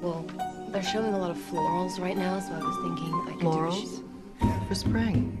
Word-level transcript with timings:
Well, 0.00 0.24
they're 0.72 0.82
showing 0.82 1.12
a 1.12 1.18
lot 1.18 1.30
of 1.30 1.36
florals 1.36 2.00
right 2.00 2.16
now, 2.16 2.40
so 2.40 2.54
I 2.54 2.58
was 2.58 2.76
thinking 2.82 3.12
I 3.12 3.32
could 3.32 3.40
Florals? 3.40 4.02
For 4.66 4.74
spring. 4.74 5.36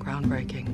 Groundbreaking. 0.00 0.66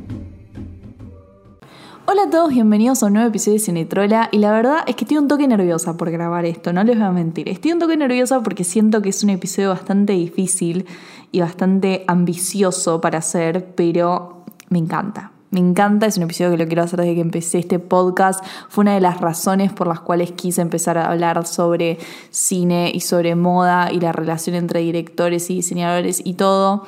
Hola 2.06 2.22
a 2.22 2.30
todos, 2.30 2.48
bienvenidos 2.54 3.02
a 3.02 3.06
un 3.06 3.14
nuevo 3.14 3.28
episodio 3.28 3.58
de 3.58 3.64
Cinetrola 3.64 4.30
y 4.32 4.38
la 4.38 4.52
verdad 4.52 4.84
es 4.86 4.96
que 4.96 5.04
estoy 5.04 5.18
un 5.18 5.28
toque 5.28 5.46
nerviosa 5.46 5.98
por 5.98 6.10
grabar 6.10 6.46
esto, 6.46 6.72
no 6.72 6.82
les 6.82 6.96
voy 6.96 7.06
a 7.06 7.10
mentir. 7.10 7.46
Estoy 7.50 7.72
un 7.72 7.78
toque 7.78 7.98
nerviosa 7.98 8.42
porque 8.42 8.64
siento 8.64 9.02
que 9.02 9.10
es 9.10 9.22
un 9.22 9.30
episodio 9.30 9.68
bastante 9.68 10.14
difícil 10.14 10.86
y 11.30 11.40
bastante 11.40 12.04
ambicioso 12.06 13.02
para 13.02 13.18
hacer, 13.18 13.74
pero 13.74 14.44
me 14.70 14.78
encanta. 14.78 15.33
Me 15.54 15.60
encanta, 15.60 16.06
es 16.06 16.16
un 16.16 16.24
episodio 16.24 16.50
que 16.50 16.56
lo 16.56 16.66
quiero 16.66 16.82
hacer 16.82 16.98
desde 16.98 17.14
que 17.14 17.20
empecé 17.20 17.60
este 17.60 17.78
podcast. 17.78 18.44
Fue 18.68 18.82
una 18.82 18.94
de 18.94 19.00
las 19.00 19.20
razones 19.20 19.72
por 19.72 19.86
las 19.86 20.00
cuales 20.00 20.32
quise 20.32 20.60
empezar 20.60 20.98
a 20.98 21.08
hablar 21.08 21.46
sobre 21.46 21.96
cine 22.30 22.90
y 22.92 22.98
sobre 22.98 23.36
moda 23.36 23.92
y 23.92 24.00
la 24.00 24.10
relación 24.10 24.56
entre 24.56 24.80
directores 24.80 25.48
y 25.50 25.54
diseñadores 25.54 26.20
y 26.24 26.34
todo 26.34 26.82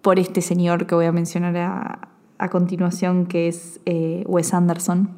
por 0.00 0.20
este 0.20 0.42
señor 0.42 0.86
que 0.86 0.94
voy 0.94 1.06
a 1.06 1.12
mencionar 1.12 1.56
a, 2.38 2.48
continuación, 2.50 3.26
que 3.26 3.48
es 3.48 3.80
eh, 3.84 4.22
Wes 4.28 4.54
Anderson. 4.54 5.10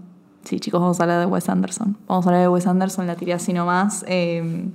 Sí, 0.45 0.59
chicos, 0.59 0.81
vamos 0.81 1.01
a 1.01 1.03
hablar 1.03 1.21
de 1.21 1.27
Wes 1.27 1.51
Anderson. 1.51 1.99
Vamos 2.07 2.25
a 2.25 2.31
hablar 2.31 2.41
de 2.41 2.49
Wes 2.49 2.67
Anderson, 2.67 3.07
la 3.07 3.17
tiré 3.17 3.35
así 3.35 3.53
nomás. 3.53 4.07
Eh, 4.09 4.71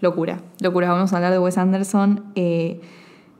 locura, 0.00 0.40
locura. 0.58 0.90
Vamos 0.90 1.12
a 1.12 1.16
hablar 1.16 1.30
de 1.30 1.38
Wes 1.38 1.58
Anderson. 1.58 2.24
Eh, 2.34 2.80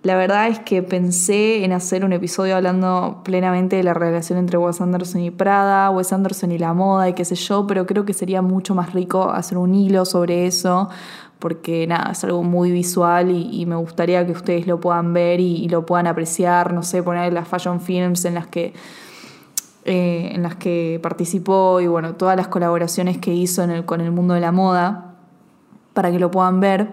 la 0.02 0.16
verdad 0.16 0.46
es 0.46 0.60
que 0.60 0.82
pensé 0.82 1.64
en 1.64 1.72
hacer 1.72 2.04
un 2.04 2.12
episodio 2.12 2.54
hablando 2.54 3.20
plenamente 3.24 3.76
de 3.76 3.82
la 3.82 3.94
relación 3.94 4.38
entre 4.38 4.56
Wes 4.56 4.80
Anderson 4.80 5.22
y 5.22 5.30
Prada, 5.32 5.90
Wes 5.90 6.12
Anderson 6.12 6.52
y 6.52 6.58
la 6.58 6.72
moda 6.72 7.08
y 7.08 7.14
qué 7.14 7.24
sé 7.24 7.34
yo, 7.34 7.66
pero 7.66 7.84
creo 7.84 8.04
que 8.04 8.14
sería 8.14 8.40
mucho 8.40 8.76
más 8.76 8.92
rico 8.92 9.30
hacer 9.30 9.58
un 9.58 9.74
hilo 9.74 10.04
sobre 10.04 10.46
eso, 10.46 10.88
porque 11.40 11.86
nada, 11.88 12.12
es 12.12 12.22
algo 12.22 12.44
muy 12.44 12.70
visual 12.70 13.30
y, 13.30 13.66
me 13.66 13.74
gustaría 13.74 14.24
que 14.24 14.32
ustedes 14.32 14.68
lo 14.68 14.78
puedan 14.78 15.12
ver 15.12 15.40
y, 15.40 15.68
lo 15.68 15.84
puedan 15.84 16.06
apreciar, 16.06 16.72
no 16.72 16.84
sé, 16.84 17.02
poner 17.02 17.32
las 17.32 17.48
fashion 17.48 17.80
films 17.80 18.24
en 18.24 18.34
las 18.34 18.46
que... 18.46 18.74
Eh, 19.84 20.32
en 20.34 20.42
las 20.42 20.56
que 20.56 21.00
participó 21.02 21.80
y 21.80 21.86
bueno, 21.86 22.14
todas 22.14 22.36
las 22.36 22.48
colaboraciones 22.48 23.16
que 23.16 23.32
hizo 23.32 23.62
en 23.62 23.70
el, 23.70 23.84
con 23.86 24.02
el 24.02 24.10
mundo 24.10 24.34
de 24.34 24.40
la 24.40 24.52
moda, 24.52 25.14
para 25.94 26.10
que 26.10 26.18
lo 26.18 26.30
puedan 26.30 26.60
ver. 26.60 26.92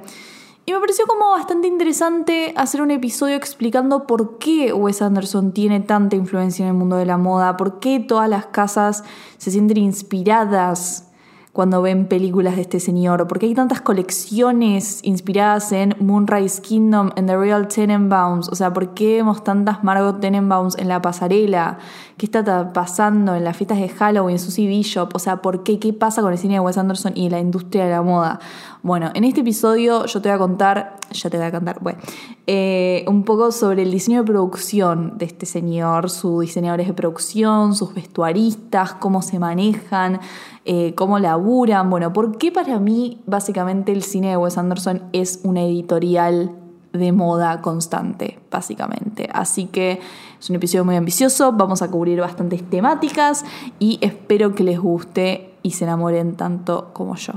Y 0.68 0.74
me 0.74 0.80
pareció 0.80 1.06
como 1.06 1.30
bastante 1.30 1.68
interesante 1.68 2.54
hacer 2.58 2.82
un 2.82 2.90
episodio 2.90 3.36
explicando 3.36 4.08
por 4.08 4.40
qué 4.40 4.74
Wes 4.74 5.02
Anderson 5.02 5.52
tiene 5.52 5.80
tanta 5.80 6.16
influencia 6.16 6.64
en 6.64 6.70
el 6.70 6.74
mundo 6.76 6.96
de 6.96 7.06
la 7.06 7.18
moda, 7.18 7.56
por 7.56 7.80
qué 7.80 8.00
todas 8.00 8.28
las 8.28 8.48
casas 8.48 9.04
se 9.38 9.52
sienten 9.52 9.78
inspiradas 9.78 11.12
cuando 11.56 11.81
ven 11.81 12.08
películas 12.08 12.58
de 12.58 12.64
este 12.64 12.81
señor, 12.81 13.28
porque 13.28 13.45
hay 13.45 13.56
tantas 13.56 13.80
colecciones 13.80 15.00
inspiradas 15.03 15.72
en 15.72 15.95
Moonrise 16.02 16.62
Kingdom, 16.62 17.12
en 17.16 17.28
The 17.28 17.38
Real 17.38 17.70
Tenenbaums, 17.70 18.50
o 18.50 18.56
sea, 18.56 18.73
¿por 18.73 18.94
qué 18.94 19.16
vemos 19.16 19.42
tantas 19.42 19.81
Margot 19.81 20.20
Tenenbaums 20.20 20.78
en 20.78 20.89
la 20.89 21.02
pasarela? 21.02 21.78
¿Qué 22.17 22.25
está 22.25 22.73
pasando 22.73 23.36
en 23.36 23.45
las 23.45 23.56
fiestas 23.56 23.78
de 23.78 23.88
Halloween, 23.88 24.38
Susie 24.38 24.67
Bishop? 24.67 25.16
O 25.16 25.20
sea, 25.20 25.42
¿por 25.42 25.64
qué? 25.64 25.80
¿Qué 25.80 25.94
pasa 25.94 26.22
con 26.22 26.34
el 26.34 26.38
cine 26.38 26.56
de 26.56 26.59
Wes 26.59 26.78
Anderson 26.78 27.14
y 27.16 27.30
la 27.30 27.39
industria 27.39 27.86
de 27.86 27.92
la 27.92 28.02
moda? 28.02 28.40
Bueno, 28.84 29.12
en 29.14 29.23
este 29.23 29.40
episodio 29.40 30.06
yo 30.06 30.22
te 30.22 30.28
voy 30.28 30.36
a 30.36 30.38
contar, 30.38 30.97
ya 31.12 31.30
te 31.30 31.38
voy 31.38 31.45
a 31.45 31.52
contar, 31.52 31.80
bueno, 31.81 32.00
eh, 32.47 33.03
un 33.08 33.23
poco 33.23 33.52
sobre 33.52 33.84
el 33.84 33.92
diseño 33.92 34.19
de 34.19 34.28
producción 34.31 35.17
de 35.17 35.25
este 35.25 35.45
señor, 35.45 36.09
sus 36.09 36.42
diseñadores 36.42 36.88
de 36.88 36.94
producción, 36.94 37.75
sus 37.75 37.94
vestuaristas, 37.94 38.94
cómo 38.94 39.22
se 39.22 39.40
manejan, 39.40 40.19
eh, 40.66 40.94
cómo 40.96 41.20
laburan. 41.20 41.90
Bueno, 41.90 42.12
¿por 42.12 42.38
qué 42.38 42.52
para 42.52 42.80
mí 42.80 43.22
básicamente 43.26 43.92
el 43.92 44.04
cine 44.04 44.30
de 44.30 44.38
Wes 44.38 44.58
Anderson 44.58 45.04
es 45.14 45.42
una 45.44 45.62
editorial 45.62 46.52
de 46.98 47.12
moda 47.12 47.62
constante, 47.62 48.40
básicamente. 48.50 49.30
Así 49.31 49.66
que 49.66 50.00
es 50.40 50.50
un 50.50 50.56
episodio 50.56 50.86
muy 50.86 50.96
ambicioso, 50.96 51.52
vamos 51.52 51.81
a 51.81 51.90
cubrir 51.90 52.20
bastantes 52.20 52.68
temáticas 52.70 53.46
y 53.80 54.00
espero 54.02 54.56
que 54.56 54.64
les 54.64 54.80
guste 54.80 55.56
y 55.62 55.72
se 55.72 55.86
enamoren 55.86 56.36
tanto 56.36 56.92
como 56.94 57.16
yo. 57.16 57.34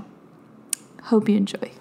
Hope 1.10 1.32
you 1.32 1.38
enjoy. 1.38 1.77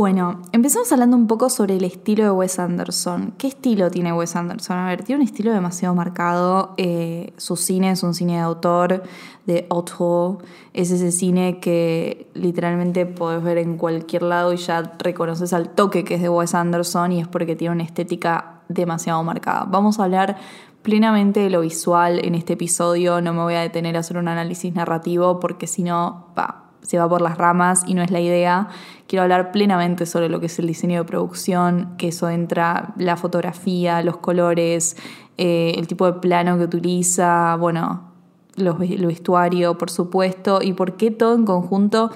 Bueno, 0.00 0.40
empezamos 0.52 0.90
hablando 0.92 1.14
un 1.14 1.26
poco 1.26 1.50
sobre 1.50 1.76
el 1.76 1.84
estilo 1.84 2.24
de 2.24 2.30
Wes 2.30 2.58
Anderson. 2.58 3.34
¿Qué 3.36 3.48
estilo 3.48 3.90
tiene 3.90 4.14
Wes 4.14 4.34
Anderson? 4.34 4.78
A 4.78 4.86
ver, 4.86 5.04
tiene 5.04 5.20
un 5.20 5.28
estilo 5.28 5.52
demasiado 5.52 5.94
marcado. 5.94 6.72
Eh, 6.78 7.34
su 7.36 7.54
cine 7.54 7.90
es 7.90 8.02
un 8.02 8.14
cine 8.14 8.36
de 8.36 8.38
autor, 8.38 9.02
de 9.44 9.66
autor. 9.68 10.38
Es 10.72 10.90
ese 10.90 11.12
cine 11.12 11.60
que 11.60 12.30
literalmente 12.32 13.04
podés 13.04 13.42
ver 13.42 13.58
en 13.58 13.76
cualquier 13.76 14.22
lado 14.22 14.54
y 14.54 14.56
ya 14.56 14.90
reconoces 14.98 15.52
al 15.52 15.68
toque 15.68 16.02
que 16.02 16.14
es 16.14 16.22
de 16.22 16.30
Wes 16.30 16.54
Anderson 16.54 17.12
y 17.12 17.20
es 17.20 17.28
porque 17.28 17.54
tiene 17.54 17.74
una 17.74 17.84
estética 17.84 18.62
demasiado 18.70 19.22
marcada. 19.22 19.66
Vamos 19.68 20.00
a 20.00 20.04
hablar 20.04 20.38
plenamente 20.80 21.40
de 21.40 21.50
lo 21.50 21.60
visual 21.60 22.24
en 22.24 22.36
este 22.36 22.54
episodio. 22.54 23.20
No 23.20 23.34
me 23.34 23.42
voy 23.42 23.52
a 23.52 23.60
detener 23.60 23.98
a 23.98 24.00
hacer 24.00 24.16
un 24.16 24.28
análisis 24.28 24.74
narrativo 24.74 25.40
porque 25.40 25.66
si 25.66 25.82
no, 25.82 26.28
va 26.38 26.69
se 26.82 26.98
va 26.98 27.08
por 27.08 27.20
las 27.20 27.38
ramas 27.38 27.84
y 27.86 27.94
no 27.94 28.02
es 28.02 28.10
la 28.10 28.20
idea. 28.20 28.68
Quiero 29.06 29.22
hablar 29.22 29.52
plenamente 29.52 30.06
sobre 30.06 30.28
lo 30.28 30.40
que 30.40 30.46
es 30.46 30.58
el 30.58 30.66
diseño 30.66 30.98
de 30.98 31.04
producción, 31.04 31.94
que 31.98 32.08
eso 32.08 32.28
entra 32.28 32.94
la 32.96 33.16
fotografía, 33.16 34.02
los 34.02 34.18
colores, 34.18 34.96
eh, 35.38 35.74
el 35.76 35.86
tipo 35.86 36.06
de 36.06 36.20
plano 36.20 36.58
que 36.58 36.64
utiliza, 36.64 37.56
bueno, 37.56 38.12
los, 38.56 38.80
el 38.80 39.06
vestuario, 39.06 39.78
por 39.78 39.90
supuesto, 39.90 40.60
y 40.62 40.72
por 40.72 40.96
qué 40.96 41.10
todo 41.10 41.34
en 41.34 41.44
conjunto 41.44 42.10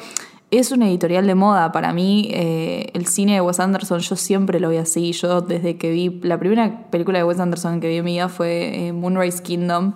es 0.50 0.70
una 0.72 0.88
editorial 0.88 1.26
de 1.26 1.34
moda. 1.34 1.72
Para 1.72 1.92
mí, 1.92 2.30
eh, 2.32 2.90
el 2.94 3.06
cine 3.06 3.34
de 3.34 3.40
Wes 3.40 3.60
Anderson, 3.60 4.00
yo 4.00 4.16
siempre 4.16 4.60
lo 4.60 4.68
vi 4.70 4.76
así. 4.76 5.12
Yo, 5.12 5.40
desde 5.40 5.76
que 5.76 5.90
vi 5.90 6.20
la 6.22 6.38
primera 6.38 6.90
película 6.90 7.18
de 7.18 7.24
Wes 7.24 7.40
Anderson 7.40 7.80
que 7.80 7.88
vi 7.88 7.96
en 7.96 8.04
mi 8.04 8.12
vida 8.12 8.28
fue 8.28 8.88
eh, 8.88 8.92
Moonrise 8.92 9.42
Kingdom. 9.42 9.94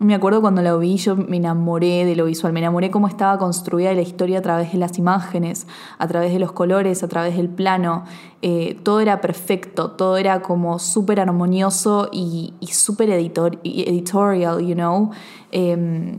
Me 0.00 0.14
acuerdo 0.14 0.40
cuando 0.40 0.62
la 0.62 0.74
vi, 0.76 0.96
yo 0.96 1.14
me 1.14 1.36
enamoré 1.36 2.06
de 2.06 2.16
lo 2.16 2.24
visual, 2.24 2.54
me 2.54 2.60
enamoré 2.60 2.90
cómo 2.90 3.06
estaba 3.06 3.36
construida 3.36 3.92
la 3.92 4.00
historia 4.00 4.38
a 4.38 4.40
través 4.40 4.72
de 4.72 4.78
las 4.78 4.96
imágenes, 4.96 5.66
a 5.98 6.08
través 6.08 6.32
de 6.32 6.38
los 6.38 6.52
colores, 6.52 7.02
a 7.02 7.08
través 7.08 7.36
del 7.36 7.50
plano. 7.50 8.06
Eh, 8.40 8.78
todo 8.82 9.00
era 9.00 9.20
perfecto, 9.20 9.90
todo 9.90 10.16
era 10.16 10.40
como 10.40 10.78
súper 10.78 11.20
armonioso 11.20 12.08
y, 12.12 12.54
súper 12.72 13.10
editorial, 13.10 14.66
you 14.66 14.74
know. 14.74 15.10
Em, 15.52 16.18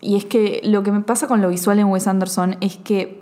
y 0.00 0.16
es 0.16 0.24
que 0.24 0.62
lo 0.64 0.82
que 0.82 0.90
me 0.90 1.02
pasa 1.02 1.28
con 1.28 1.42
lo 1.42 1.50
visual 1.50 1.78
en 1.80 1.88
Wes 1.88 2.06
Anderson 2.06 2.56
es 2.62 2.78
que 2.78 3.20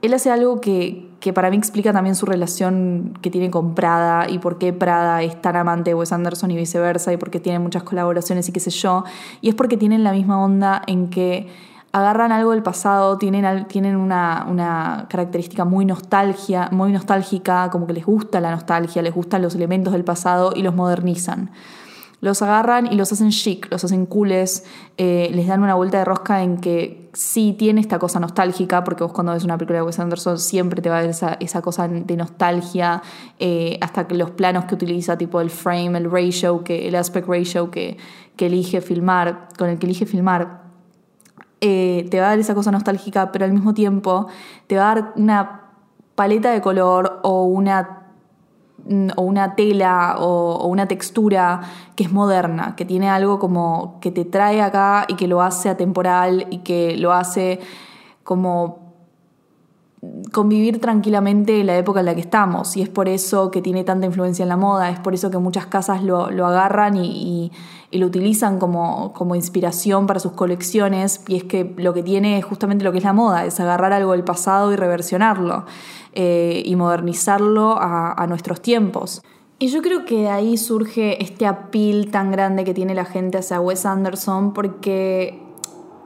él 0.00 0.14
hace 0.14 0.30
algo 0.30 0.60
que, 0.60 1.07
que 1.20 1.32
para 1.32 1.50
mí 1.50 1.56
explica 1.56 1.92
también 1.92 2.14
su 2.14 2.26
relación 2.26 3.18
que 3.20 3.30
tiene 3.30 3.50
con 3.50 3.74
Prada 3.74 4.28
y 4.28 4.38
por 4.38 4.58
qué 4.58 4.72
Prada 4.72 5.22
es 5.22 5.40
tan 5.40 5.56
amante 5.56 5.90
de 5.90 5.94
Wes 5.94 6.12
Anderson 6.12 6.50
y 6.50 6.56
viceversa 6.56 7.12
y 7.12 7.16
por 7.16 7.30
qué 7.30 7.40
tiene 7.40 7.58
muchas 7.58 7.82
colaboraciones 7.82 8.48
y 8.48 8.52
qué 8.52 8.60
sé 8.60 8.70
yo. 8.70 9.04
Y 9.40 9.48
es 9.48 9.54
porque 9.54 9.76
tienen 9.76 10.04
la 10.04 10.12
misma 10.12 10.42
onda 10.42 10.82
en 10.86 11.10
que 11.10 11.48
agarran 11.92 12.30
algo 12.30 12.52
del 12.52 12.62
pasado, 12.62 13.18
tienen, 13.18 13.66
tienen 13.66 13.96
una, 13.96 14.46
una, 14.48 15.06
característica 15.08 15.64
muy, 15.64 15.84
nostalgia, 15.84 16.68
muy 16.70 16.92
nostálgica, 16.92 17.70
como 17.70 17.86
que 17.86 17.94
les 17.94 18.06
gusta 18.06 18.40
la 18.40 18.50
nostalgia, 18.50 19.02
les 19.02 19.14
gustan 19.14 19.42
los 19.42 19.54
elementos 19.54 19.92
del 19.92 20.04
pasado 20.04 20.52
y 20.54 20.62
los 20.62 20.74
modernizan 20.74 21.50
los 22.20 22.42
agarran 22.42 22.92
y 22.92 22.96
los 22.96 23.12
hacen 23.12 23.30
chic, 23.30 23.70
los 23.70 23.84
hacen 23.84 24.06
cooles, 24.06 24.64
eh, 24.96 25.30
les 25.32 25.46
dan 25.46 25.62
una 25.62 25.74
vuelta 25.74 25.98
de 25.98 26.04
rosca 26.04 26.42
en 26.42 26.58
que 26.58 27.08
sí 27.12 27.54
tiene 27.56 27.80
esta 27.80 27.98
cosa 27.98 28.18
nostálgica, 28.18 28.82
porque 28.82 29.04
vos 29.04 29.12
cuando 29.12 29.32
ves 29.32 29.44
una 29.44 29.56
película 29.56 29.78
de 29.78 29.84
Wes 29.84 29.98
Anderson 29.98 30.38
siempre 30.38 30.82
te 30.82 30.90
va 30.90 30.98
a 30.98 31.02
ver 31.02 31.10
esa, 31.10 31.62
cosa 31.62 31.86
de 31.86 32.16
nostalgia, 32.16 33.02
eh, 33.38 33.78
hasta 33.80 34.08
que 34.08 34.14
los 34.14 34.32
planos 34.32 34.64
que 34.64 34.74
utiliza, 34.74 35.16
tipo 35.16 35.40
el 35.40 35.50
frame, 35.50 35.98
el 35.98 36.10
ratio, 36.10 36.64
que, 36.64 36.88
el 36.88 36.96
aspect 36.96 37.28
ratio 37.28 37.70
que, 37.70 37.96
que 38.36 38.46
elige 38.46 38.80
filmar, 38.80 39.48
con 39.56 39.68
el 39.68 39.78
que 39.78 39.86
elige 39.86 40.06
filmar, 40.06 40.62
eh, 41.60 42.06
te 42.10 42.20
va 42.20 42.26
a 42.26 42.28
dar 42.30 42.38
esa 42.38 42.54
cosa 42.54 42.70
nostálgica, 42.70 43.32
pero 43.32 43.44
al 43.44 43.52
mismo 43.52 43.74
tiempo 43.74 44.28
te 44.66 44.76
va 44.76 44.90
a 44.90 44.94
dar 44.94 45.12
una 45.16 45.62
paleta 46.14 46.52
de 46.52 46.60
color 46.60 47.20
o 47.22 47.44
una 47.44 47.97
o 49.16 49.22
una 49.22 49.54
tela 49.54 50.16
o, 50.18 50.66
una 50.66 50.86
textura 50.86 51.60
que 51.96 52.04
es 52.04 52.12
moderna, 52.12 52.74
que 52.76 52.84
tiene 52.84 53.10
algo 53.10 53.38
como 53.38 53.98
que 54.00 54.10
te 54.10 54.24
trae 54.24 54.62
acá 54.62 55.04
y 55.08 55.14
que 55.14 55.28
lo 55.28 55.42
hace 55.42 55.68
atemporal 55.68 56.46
y 56.50 56.58
que 56.58 56.96
lo 56.96 57.12
hace 57.12 57.60
como 58.24 58.77
convivir 60.32 60.80
tranquilamente 60.80 61.60
en 61.60 61.66
la 61.66 61.76
época 61.76 62.00
en 62.00 62.06
la 62.06 62.14
que 62.14 62.20
estamos. 62.20 62.76
Y 62.76 62.82
es 62.82 62.88
por 62.88 63.08
eso 63.08 63.50
que 63.50 63.62
tiene 63.62 63.84
tanta 63.84 64.06
influencia 64.06 64.42
en 64.42 64.48
la 64.48 64.56
moda, 64.56 64.90
es 64.90 65.00
por 65.00 65.14
eso 65.14 65.30
que 65.30 65.38
muchas 65.38 65.66
casas 65.66 66.02
lo, 66.02 66.24
agarran 66.46 66.96
y, 66.96 67.52
lo 67.90 68.06
utilizan 68.06 68.58
como, 68.58 69.12
como, 69.12 69.34
inspiración 69.34 70.06
para 70.06 70.20
sus 70.20 70.32
colecciones. 70.32 71.22
Y 71.26 71.36
es 71.36 71.44
que 71.44 71.74
lo 71.76 71.94
que 71.94 72.02
tiene 72.02 72.38
es 72.38 72.44
justamente 72.44 72.84
lo 72.84 72.92
que 72.92 72.98
es 72.98 73.04
la 73.04 73.12
moda, 73.12 73.44
es 73.44 73.58
agarrar 73.60 73.92
algo 73.92 74.12
del 74.12 74.24
pasado 74.24 74.72
y 74.72 74.76
reversionarlo 74.76 75.64
eh, 76.12 76.62
y 76.64 76.76
modernizarlo 76.76 77.76
a, 77.78 78.12
a 78.12 78.26
nuestros 78.26 78.60
tiempos. 78.60 79.22
Y 79.60 79.68
yo 79.68 79.82
creo 79.82 80.04
que 80.04 80.22
de 80.22 80.28
ahí 80.28 80.56
surge 80.56 81.20
este 81.20 81.44
apil 81.44 82.12
tan 82.12 82.30
grande 82.30 82.62
que 82.62 82.74
tiene 82.74 82.94
la 82.94 83.04
gente 83.04 83.38
hacia 83.38 83.60
Wes 83.60 83.86
Anderson 83.86 84.52
porque 84.52 85.47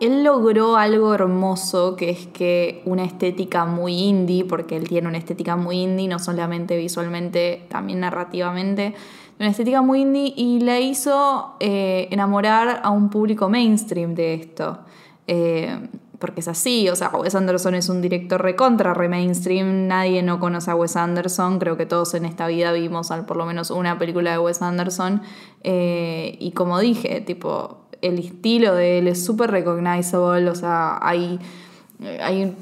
él 0.02 0.24
logró 0.24 0.76
algo 0.76 1.14
hermoso, 1.14 1.96
que 1.96 2.10
es 2.10 2.26
que 2.26 2.82
una 2.86 3.04
estética 3.04 3.64
muy 3.64 3.94
indie, 3.94 4.44
porque 4.44 4.76
él 4.76 4.88
tiene 4.88 5.08
una 5.08 5.18
estética 5.18 5.56
muy 5.56 5.82
indie, 5.82 6.08
no 6.08 6.18
solamente 6.18 6.76
visualmente, 6.76 7.66
también 7.68 8.00
narrativamente, 8.00 8.94
una 9.38 9.48
estética 9.48 9.80
muy 9.80 10.02
indie, 10.02 10.34
y 10.36 10.60
le 10.60 10.80
hizo 10.80 11.54
eh, 11.60 12.08
enamorar 12.10 12.80
a 12.82 12.90
un 12.90 13.10
público 13.10 13.48
mainstream 13.48 14.14
de 14.14 14.34
esto. 14.34 14.80
Eh, 15.26 15.88
porque 16.22 16.40
es 16.40 16.46
así, 16.46 16.88
o 16.88 16.94
sea, 16.94 17.08
Wes 17.08 17.34
Anderson 17.34 17.74
es 17.74 17.88
un 17.88 18.00
director 18.00 18.40
recontra, 18.40 18.94
re 18.94 19.08
mainstream, 19.08 19.88
nadie 19.88 20.22
no 20.22 20.38
conoce 20.38 20.70
a 20.70 20.76
Wes 20.76 20.94
Anderson, 20.94 21.58
creo 21.58 21.76
que 21.76 21.84
todos 21.84 22.14
en 22.14 22.24
esta 22.24 22.46
vida 22.46 22.70
vimos 22.70 23.10
por 23.26 23.36
lo 23.36 23.44
menos 23.44 23.72
una 23.72 23.98
película 23.98 24.30
de 24.30 24.38
Wes 24.38 24.62
Anderson, 24.62 25.22
eh, 25.64 26.36
y 26.38 26.52
como 26.52 26.78
dije, 26.78 27.20
tipo, 27.22 27.81
el 28.02 28.18
estilo 28.18 28.74
de 28.74 28.98
él 28.98 29.08
es 29.08 29.24
súper 29.24 29.50
recognizable, 29.50 30.50
o 30.50 30.54
sea, 30.54 30.98
hay, 31.00 31.38
hay 32.20 32.54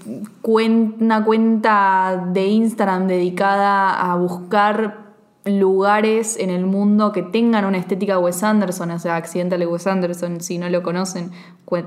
una 0.42 1.24
cuenta 1.24 2.28
de 2.32 2.46
Instagram 2.46 3.08
dedicada 3.08 4.12
a 4.12 4.14
buscar 4.16 5.10
lugares 5.44 6.36
en 6.38 6.50
el 6.50 6.66
mundo 6.66 7.12
que 7.12 7.22
tengan 7.22 7.64
una 7.64 7.78
estética 7.78 8.18
Wes 8.18 8.42
Anderson, 8.42 8.90
o 8.90 8.98
sea, 8.98 9.16
Accidental 9.16 9.66
Wes 9.66 9.86
Anderson, 9.86 10.40
si 10.40 10.58
no 10.58 10.68
lo 10.68 10.82
conocen, 10.82 11.30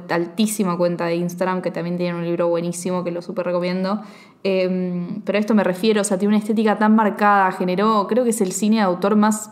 altísima 0.09 0.77
cuenta 0.77 1.05
de 1.05 1.15
Instagram, 1.15 1.61
que 1.61 1.69
también 1.69 1.97
tiene 1.97 2.17
un 2.17 2.25
libro 2.25 2.47
buenísimo 2.47 3.03
que 3.03 3.11
lo 3.11 3.21
súper 3.21 3.45
recomiendo. 3.45 4.01
Em, 4.43 5.21
pero 5.21 5.37
a 5.37 5.39
esto 5.39 5.53
me 5.53 5.63
refiero, 5.63 6.01
o 6.01 6.03
sea, 6.03 6.17
tiene 6.17 6.35
una 6.35 6.39
estética 6.39 6.77
tan 6.77 6.95
marcada, 6.95 7.51
generó, 7.51 8.07
creo 8.07 8.23
que 8.23 8.31
es 8.31 8.41
el 8.41 8.51
cine 8.51 8.77
de 8.77 8.81
autor 8.81 9.15
más, 9.15 9.51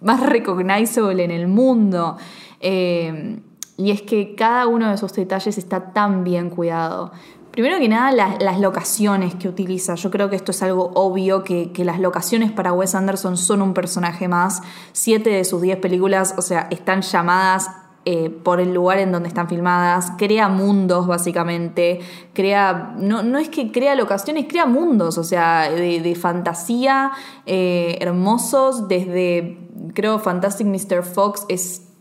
más 0.00 0.20
recognizable 0.24 1.24
en 1.24 1.30
el 1.30 1.48
mundo. 1.48 2.16
Eh, 2.62 3.40
y 3.76 3.90
es 3.90 4.02
que 4.02 4.34
cada 4.34 4.66
uno 4.66 4.88
de 4.88 4.94
esos 4.94 5.12
detalles 5.12 5.58
está 5.58 5.92
tan 5.92 6.24
bien 6.24 6.50
cuidado. 6.50 7.12
Primero 7.52 7.78
que 7.78 7.88
nada, 7.88 8.12
las, 8.38 8.60
locaciones 8.60 9.34
que 9.34 9.46
utiliza. 9.46 9.94
Yo 9.94 10.10
creo 10.10 10.30
que 10.30 10.36
esto 10.36 10.52
es 10.52 10.62
algo 10.62 10.90
obvio, 10.94 11.44
que, 11.44 11.70
las 11.84 12.00
locaciones 12.00 12.50
para 12.50 12.72
Wes 12.72 12.94
Anderson 12.94 13.36
son 13.36 13.60
un 13.60 13.74
personaje 13.74 14.26
más. 14.26 14.62
Siete 14.92 15.30
de 15.30 15.44
sus 15.44 15.60
diez 15.60 15.76
películas, 15.76 16.34
o 16.38 16.42
sea, 16.42 16.68
están 16.70 17.02
llamadas 17.02 17.70
eh, 18.06 18.30
por 18.30 18.58
el 18.58 18.72
lugar 18.72 18.98
en 18.98 19.12
donde 19.12 19.28
están 19.28 19.48
filmadas, 19.48 20.12
crea 20.16 20.48
mundos 20.48 21.06
básicamente, 21.06 22.00
crea, 22.32 22.94
no, 22.96 23.22
no 23.22 23.38
es 23.38 23.48
que 23.48 23.70
crea 23.70 23.94
locaciones, 23.96 24.46
crea 24.48 24.64
mundos, 24.64 25.18
o 25.18 25.24
sea, 25.24 25.70
de, 25.70 26.14
fantasía, 26.14 27.12
eh, 27.46 27.98
hermosos, 28.00 28.88
desde, 28.88 29.68
creo, 29.94 30.18
Fantastic 30.18 30.66
Mr. 30.66 31.02
Fox 31.02 31.44
es 31.48 31.91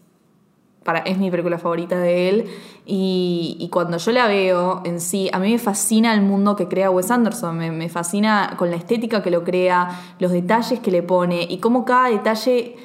para, 0.84 1.00
es 1.00 1.18
mi 1.18 1.30
película 1.30 1.58
favorita 1.58 1.98
de 2.00 2.30
él. 2.30 2.46
Y, 2.86 3.70
cuando 3.72 3.98
yo 3.98 4.12
la 4.12 4.28
veo 4.28 4.82
en 4.84 5.00
sí, 5.00 5.30
a 5.32 5.40
mí 5.40 5.52
me 5.52 5.60
fascina 5.60 6.14
el 6.14 6.22
mundo 6.22 6.56
que 6.56 6.68
crea 6.68 6.90
Wes 6.90 7.12
Anderson. 7.12 7.58
Me, 7.58 7.90
fascina 7.90 8.56
con 8.58 8.72
la 8.72 8.78
estética 8.78 9.22
que 9.22 9.32
lo 9.32 9.44
crea, 9.44 10.16
los 10.20 10.32
detalles 10.32 10.80
que 10.80 10.92
le 10.92 11.04
pone 11.04 11.44
y 11.50 11.60
cómo 11.60 11.86
cada 11.86 12.10
detalle 12.10 12.76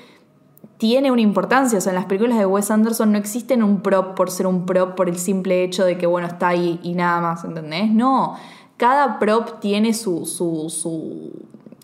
tiene 0.78 1.10
una 1.10 1.22
importancia. 1.22 1.78
O 1.78 1.80
sea, 1.80 1.92
en 1.92 1.96
las 1.96 2.04
películas 2.04 2.38
de 2.38 2.46
Wes 2.46 2.70
Anderson 2.70 3.12
no 3.12 3.18
existen 3.18 3.62
un 3.62 3.80
prop 3.80 4.14
por 4.14 4.30
ser 4.30 4.46
un 4.46 4.66
prop 4.66 4.94
por 4.94 5.08
el 5.08 5.18
simple 5.18 5.64
hecho 5.64 5.84
de 5.84 5.96
que, 5.96 6.06
bueno, 6.06 6.28
está 6.28 6.48
ahí 6.48 6.78
y 6.82 6.94
nada 6.94 7.20
más, 7.20 7.44
¿entendés? 7.44 7.90
No. 7.90 8.36
Cada 8.76 9.18
prop 9.18 9.58
tiene 9.60 9.94
su, 9.94 10.26
su, 10.26 10.68
su, 10.68 11.32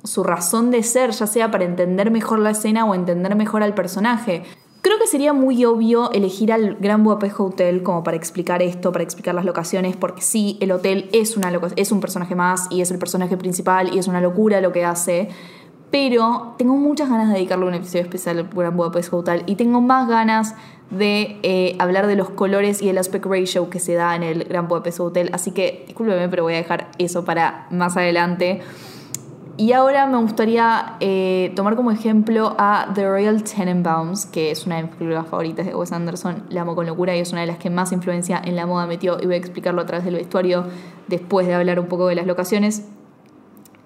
su 0.04 0.22
razón 0.22 0.70
de 0.70 0.82
ser, 0.82 1.12
ya 1.12 1.26
sea 1.26 1.50
para 1.50 1.64
entender 1.64 2.10
mejor 2.10 2.38
la 2.38 2.50
escena 2.50 2.84
o 2.84 2.94
entender 2.94 3.34
mejor 3.34 3.62
al 3.62 3.72
personaje. 3.72 4.42
Creo 4.82 4.99
que 4.99 5.06
sería 5.06 5.32
muy 5.32 5.64
obvio 5.64 6.11
elegir 6.11 6.52
al 6.52 6.75
Gran 6.75 7.05
Budapest 7.05 7.38
Hotel 7.38 7.84
como 7.84 8.02
para 8.02 8.17
explicar 8.17 8.62
esto, 8.62 8.90
para 8.90 9.05
explicar 9.05 9.32
las 9.32 9.44
locaciones, 9.44 9.96
porque 9.96 10.23
sí, 10.23 10.58
el 10.61 10.73
hotel 10.73 11.08
es, 11.12 11.37
una 11.37 11.52
es 11.76 11.93
un 11.93 12.00
personaje 12.00 12.34
más 12.34 12.67
y 12.69 12.81
es 12.81 12.90
el 12.90 12.99
personaje 12.99 13.37
principal 13.37 13.94
y 13.94 14.00
es 14.00 14.08
una 14.08 14.20
locura 14.20 14.61
lo 14.61 14.73
que 14.73 14.84
hace. 14.84 15.29
Pero 15.93 16.56
tengo 16.58 16.75
muchas 16.75 17.08
ganas 17.08 17.29
de 17.29 17.34
dedicarle 17.34 17.67
un 17.67 17.75
episodio 17.75 18.00
especial 18.00 18.38
al 18.38 18.49
Gran 18.49 18.76
Budapest 18.76 19.12
Hotel 19.12 19.44
y 19.46 19.55
tengo 19.55 19.81
más 19.81 20.08
ganas 20.08 20.56
de 20.90 21.38
eh, 21.44 21.76
hablar 21.79 22.08
de 22.08 22.17
los 22.17 22.31
colores 22.31 22.82
y 22.82 22.88
el 22.88 22.99
aspect 22.99 23.25
ratio 23.26 23.70
que 23.70 23.79
se 23.79 23.94
da 23.94 24.17
en 24.17 24.25
el 24.25 24.43
Gran 24.44 24.67
Budapest 24.67 24.99
Hotel. 24.99 25.31
Así 25.32 25.52
que 25.52 25.84
discúlpeme, 25.87 26.29
pero 26.29 26.43
voy 26.43 26.55
a 26.55 26.56
dejar 26.56 26.90
eso 26.99 27.25
para 27.25 27.69
más 27.70 27.96
adelante. 27.96 28.62
Y 29.58 29.72
ahora 29.72 30.06
me 30.06 30.19
gustaría 30.19 30.96
eh, 31.00 31.52
tomar 31.54 31.76
como 31.76 31.90
ejemplo 31.90 32.54
a 32.58 32.88
The 32.94 33.06
Royal 33.06 33.43
Tenenbaums, 33.43 34.25
que 34.25 34.50
es 34.50 34.64
una 34.66 34.76
de 34.76 34.84
mis 34.84 34.93
películas 34.94 35.26
favoritas 35.26 35.66
de 35.66 35.75
Wes 35.75 35.93
Anderson. 35.93 36.44
La 36.49 36.62
amo 36.62 36.75
con 36.75 36.87
locura 36.87 37.14
y 37.14 37.20
es 37.20 37.32
una 37.32 37.43
de 37.43 37.46
las 37.49 37.58
que 37.58 37.69
más 37.69 37.93
influencia 37.93 38.40
en 38.43 38.56
la 38.56 38.66
moda 38.66 38.87
metió. 38.87 39.19
Y 39.20 39.26
voy 39.26 39.34
a 39.34 39.38
explicarlo 39.38 39.82
a 39.82 39.87
través 39.87 40.06
del 40.06 40.14
vestuario 40.14 40.64
después 41.06 41.46
de 41.46 41.54
hablar 41.54 41.78
un 41.78 41.87
poco 41.87 42.08
de 42.08 42.14
las 42.14 42.26
locaciones 42.26 42.88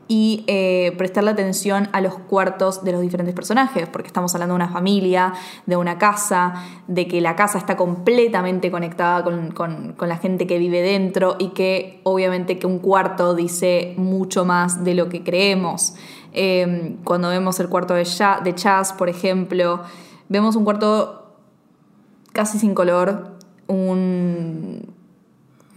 y 0.08 0.44
eh, 0.47 0.94
prestarle 0.97 1.31
atención 1.31 1.88
a 1.93 2.00
los 2.00 2.14
cuartos 2.14 2.85
de 2.85 2.93
los 2.93 3.00
diferentes 3.00 3.35
personajes, 3.35 3.88
porque 3.88 4.06
estamos 4.06 4.35
hablando 4.35 4.55
de 4.55 4.56
una 4.56 4.69
familia, 4.69 5.35
de 5.67 5.76
una 5.76 5.99
casa, 5.99 6.55
de 6.87 7.08
que 7.08 7.20
la 7.20 7.35
casa 7.35 7.58
está 7.58 7.76
completamente 7.76 8.70
conectada 8.70 9.25
con, 9.25 9.97
la 9.99 10.17
gente 10.19 10.47
que 10.47 10.58
vive 10.58 10.82
dentro 10.82 11.37
y 11.38 11.49
que 11.49 12.00
obviamente 12.05 12.58
que 12.58 12.67
un 12.67 12.79
cuarto 12.79 13.35
dice 13.35 13.94
mucho 13.97 14.44
más 14.44 14.85
de 14.85 14.94
lo 14.94 15.08
que 15.08 15.25
creemos. 15.25 15.94
Em, 16.32 16.97
cuando 17.02 17.29
vemos 17.29 17.59
el 17.59 17.69
cuarto 17.69 17.94
de, 17.94 18.06
de 18.44 18.55
Chaz, 18.55 18.93
por 18.93 19.09
ejemplo, 19.09 19.82
vemos 20.29 20.55
un 20.55 20.64
cuarto 20.64 21.35
casi 22.32 22.59
sin 22.59 22.75
color, 22.75 23.37
un, 23.67 24.96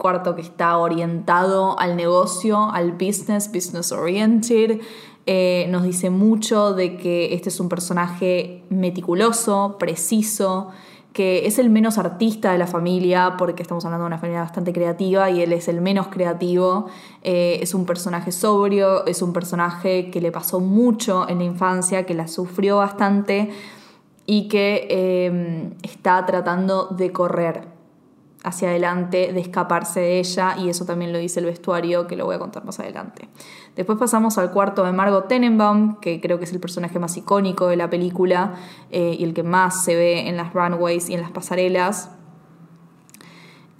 cuarto 0.00 0.34
que 0.34 0.42
está 0.42 0.76
orientado 0.78 1.78
al 1.78 1.94
negocio, 1.94 2.70
al 2.72 2.92
business, 2.92 3.52
business 3.52 3.92
oriented. 3.92 4.80
Eh, 5.26 5.66
nos 5.68 5.84
dice 5.84 6.10
mucho 6.10 6.72
de 6.72 6.96
que 6.96 7.34
este 7.34 7.50
es 7.50 7.60
un 7.60 7.68
personaje 7.68 8.64
meticuloso, 8.70 9.76
preciso, 9.78 10.70
que 11.12 11.46
es 11.46 11.58
el 11.58 11.70
menos 11.70 11.98
artista 11.98 12.52
de 12.52 12.58
la 12.58 12.66
familia, 12.66 13.34
porque 13.36 13.62
estamos 13.62 13.84
hablando 13.84 14.04
de 14.04 14.08
una 14.08 14.18
familia 14.18 14.40
bastante 14.40 14.72
creativa 14.72 15.28
y 15.30 15.42
él 15.42 15.52
es 15.52 15.68
el 15.68 15.80
menos 15.80 16.08
creativo. 16.08 16.86
Eh, 17.22 17.58
es 17.60 17.74
un 17.74 17.84
personaje 17.84 18.32
sobrio, 18.32 19.06
es 19.06 19.20
un 19.20 19.32
personaje 19.32 20.10
que 20.10 20.20
le 20.20 20.32
pasó 20.32 20.60
mucho 20.60 21.28
en 21.28 21.38
la 21.38 21.44
infancia, 21.44 22.06
que 22.06 22.14
la 22.14 22.26
sufrió 22.26 22.78
bastante 22.78 23.50
y 24.24 24.48
que 24.48 24.86
eh, 24.88 25.72
está 25.82 26.24
tratando 26.24 26.86
de 26.86 27.12
correr 27.12 27.69
hacia 28.42 28.68
adelante, 28.68 29.32
de 29.32 29.40
escaparse 29.40 30.00
de 30.00 30.18
ella, 30.18 30.56
y 30.58 30.68
eso 30.68 30.84
también 30.84 31.12
lo 31.12 31.18
dice 31.18 31.40
el 31.40 31.46
vestuario, 31.46 32.06
que 32.06 32.16
lo 32.16 32.24
voy 32.24 32.36
a 32.36 32.38
contar 32.38 32.64
más 32.64 32.80
adelante. 32.80 33.28
Después 33.76 33.98
pasamos 33.98 34.38
al 34.38 34.50
cuarto 34.50 34.84
de 34.84 34.92
Margot 34.92 35.28
Tenenbaum, 35.28 36.00
que 36.00 36.20
creo 36.20 36.38
que 36.38 36.44
es 36.44 36.52
el 36.52 36.60
personaje 36.60 36.98
más 36.98 37.16
icónico 37.16 37.68
de 37.68 37.76
la 37.76 37.90
película 37.90 38.54
eh, 38.90 39.16
y 39.18 39.24
el 39.24 39.34
que 39.34 39.42
más 39.42 39.84
se 39.84 39.94
ve 39.94 40.28
en 40.28 40.36
las 40.36 40.54
runways 40.54 41.10
y 41.10 41.14
en 41.14 41.20
las 41.20 41.30
pasarelas. 41.30 42.10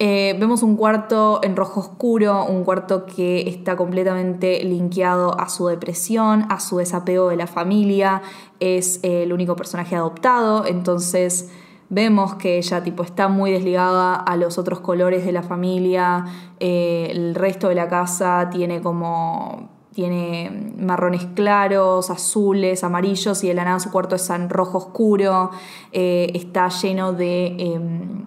Eh, 0.03 0.35
vemos 0.41 0.63
un 0.63 0.77
cuarto 0.77 1.41
en 1.43 1.57
rojo 1.57 1.81
oscuro, 1.81 2.47
un 2.47 2.65
cuarto 2.65 3.05
que 3.05 3.47
está 3.47 3.77
completamente 3.77 4.65
linkeado 4.65 5.39
a 5.39 5.51
su 5.51 5.67
depresión, 5.67 6.47
a 6.49 6.59
su 6.59 6.79
desapego 6.79 7.29
de 7.29 7.37
la 7.37 7.47
familia, 7.47 8.23
es 8.61 9.01
eh, 9.03 9.25
el 9.25 9.33
único 9.35 9.57
personaje 9.57 9.97
adoptado, 9.97 10.65
entonces 10.65 11.51
vemos 11.91 12.37
que 12.37 12.57
ella 12.57 12.83
tipo 12.83 13.03
está 13.03 13.29
muy 13.29 13.51
desligada 13.51 14.15
a 14.15 14.37
los 14.37 14.57
otros 14.59 14.81
colores 14.81 15.27
de 15.27 15.33
la 15.33 15.43
familia, 15.43 16.25
eh, 16.61 17.09
el 17.11 17.35
resto 17.35 17.69
de 17.69 17.75
la 17.75 17.89
casa 17.89 18.49
tiene 18.51 18.81
como 18.81 19.69
tiene 19.93 20.73
marrones 20.79 21.27
claros, 21.35 22.11
azules, 22.11 22.85
amarillos 22.85 23.43
y 23.43 23.49
de 23.49 23.55
la 23.55 23.65
nada 23.65 23.81
su 23.81 23.91
cuarto 23.91 24.15
es 24.15 24.31
en 24.31 24.49
rojo 24.49 24.79
oscuro, 24.79 25.51
eh, 25.91 26.31
está 26.35 26.69
lleno 26.69 27.13
de, 27.13 27.57
em, 27.59 28.23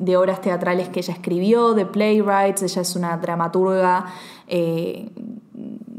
de, 0.00 0.16
obras 0.16 0.40
teatrales 0.40 0.88
que 0.88 0.98
ella 0.98 1.14
escribió, 1.14 1.74
de 1.74 1.86
playwrights, 1.86 2.64
ella 2.64 2.82
es 2.82 2.96
una 2.96 3.16
dramaturga, 3.18 4.06
eh, 4.48 5.08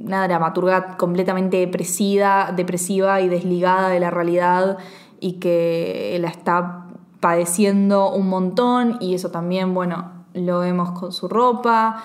una 0.05 0.27
dramaturga 0.27 0.97
completamente 0.97 1.57
depresiva, 1.57 2.51
depresiva 2.53 3.21
y 3.21 3.29
desligada 3.29 3.87
de 3.87 4.01
la 4.01 4.11
realidad 4.11 4.77
y 5.19 5.33
que 5.39 6.17
la 6.19 6.27
está 6.27 6.86
padeciendo 7.19 8.11
un 8.11 8.29
montón 8.29 8.97
y 8.99 9.15
eso 9.15 9.31
también, 9.31 9.73
bueno, 9.73 10.11
lo 10.33 10.59
vemos 10.59 10.91
con 10.91 11.11
su 11.11 11.27
ropa. 11.27 12.03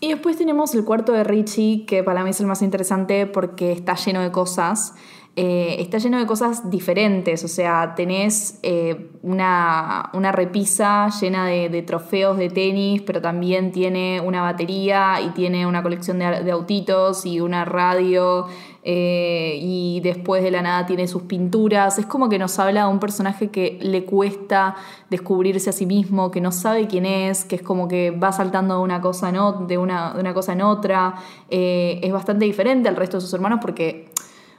Y 0.00 0.08
después 0.08 0.36
tenemos 0.36 0.74
el 0.74 0.84
cuarto 0.84 1.12
de 1.12 1.24
Richie, 1.24 1.86
que 1.86 2.02
para 2.02 2.24
mí 2.24 2.30
es 2.30 2.40
el 2.40 2.46
más 2.46 2.62
interesante 2.62 3.26
porque 3.26 3.72
está 3.72 3.94
lleno 3.94 4.20
de 4.20 4.30
cosas. 4.30 4.94
Eh, 5.36 5.76
está 5.80 5.98
lleno 5.98 6.20
de 6.20 6.26
cosas 6.26 6.70
diferentes, 6.70 7.42
o 7.42 7.48
sea, 7.48 7.96
tenés 7.96 8.60
eh, 8.62 9.10
una, 9.22 10.10
una, 10.12 10.30
repisa 10.30 11.08
llena 11.20 11.44
de, 11.46 11.82
trofeos 11.82 12.36
de 12.38 12.50
tenis, 12.50 13.02
pero 13.02 13.20
también 13.20 13.72
tiene 13.72 14.20
una 14.20 14.42
batería 14.42 15.20
y 15.20 15.30
tiene 15.30 15.66
una 15.66 15.82
colección 15.82 16.20
de, 16.20 16.52
autitos 16.52 17.26
y 17.26 17.40
una 17.40 17.64
radio 17.64 18.46
eh, 18.84 19.58
y 19.60 20.00
después 20.00 20.42
de 20.42 20.50
la 20.50 20.62
nada 20.62 20.86
tiene 20.86 21.08
sus 21.08 21.22
pinturas. 21.22 21.98
Es 21.98 22.06
como 22.06 22.28
que 22.28 22.38
nos 22.38 22.58
habla 22.58 22.84
de 22.84 22.92
un 22.92 23.00
personaje 23.00 23.48
que 23.48 23.78
le 23.80 24.04
cuesta 24.04 24.76
descubrirse 25.10 25.70
a 25.70 25.72
sí 25.72 25.86
mismo, 25.86 26.30
que 26.30 26.40
no 26.40 26.52
sabe 26.52 26.86
quién 26.86 27.06
es, 27.06 27.44
que 27.44 27.56
es 27.56 27.62
como 27.62 27.88
que 27.88 28.10
va 28.10 28.32
saltando 28.32 28.76
de 28.76 28.82
una 28.82 29.00
cosa 29.00 29.30
en, 29.30 29.66
de 29.66 29.78
una, 29.78 30.12
de 30.12 30.20
una 30.20 30.34
cosa 30.34 30.52
en 30.52 30.62
otra. 30.62 31.14
es 31.48 32.12
bastante 32.12 32.44
diferente 32.44 32.88
al 32.88 32.96
resto 32.96 33.16
de 33.16 33.20
sus 33.22 33.32
hermanos 33.32 33.58
porque 33.60 34.12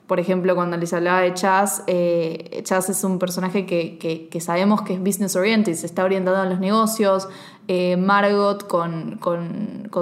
por 0.08 0.20
ejemplo, 0.20 0.54
cuando 0.54 0.78
les 0.78 0.94
hablaba 0.94 1.22
de 1.22 1.34
Chaz, 1.34 1.84
eh, 1.88 2.62
Chaz 2.64 2.90
es 2.90 3.04
un 3.04 3.18
personaje 3.18 3.66
que, 3.66 4.40
sabemos 4.40 4.84
que 4.84 4.94
es 4.94 5.00
business 5.00 5.36
oriented, 5.36 5.74
se 5.74 5.88
está 5.88 6.04
orientado 6.04 6.38
a 6.38 6.46
los 6.46 6.60
negocios. 6.60 7.28
Eh, 7.68 7.98
Margot 7.98 8.68
con, 8.68 9.20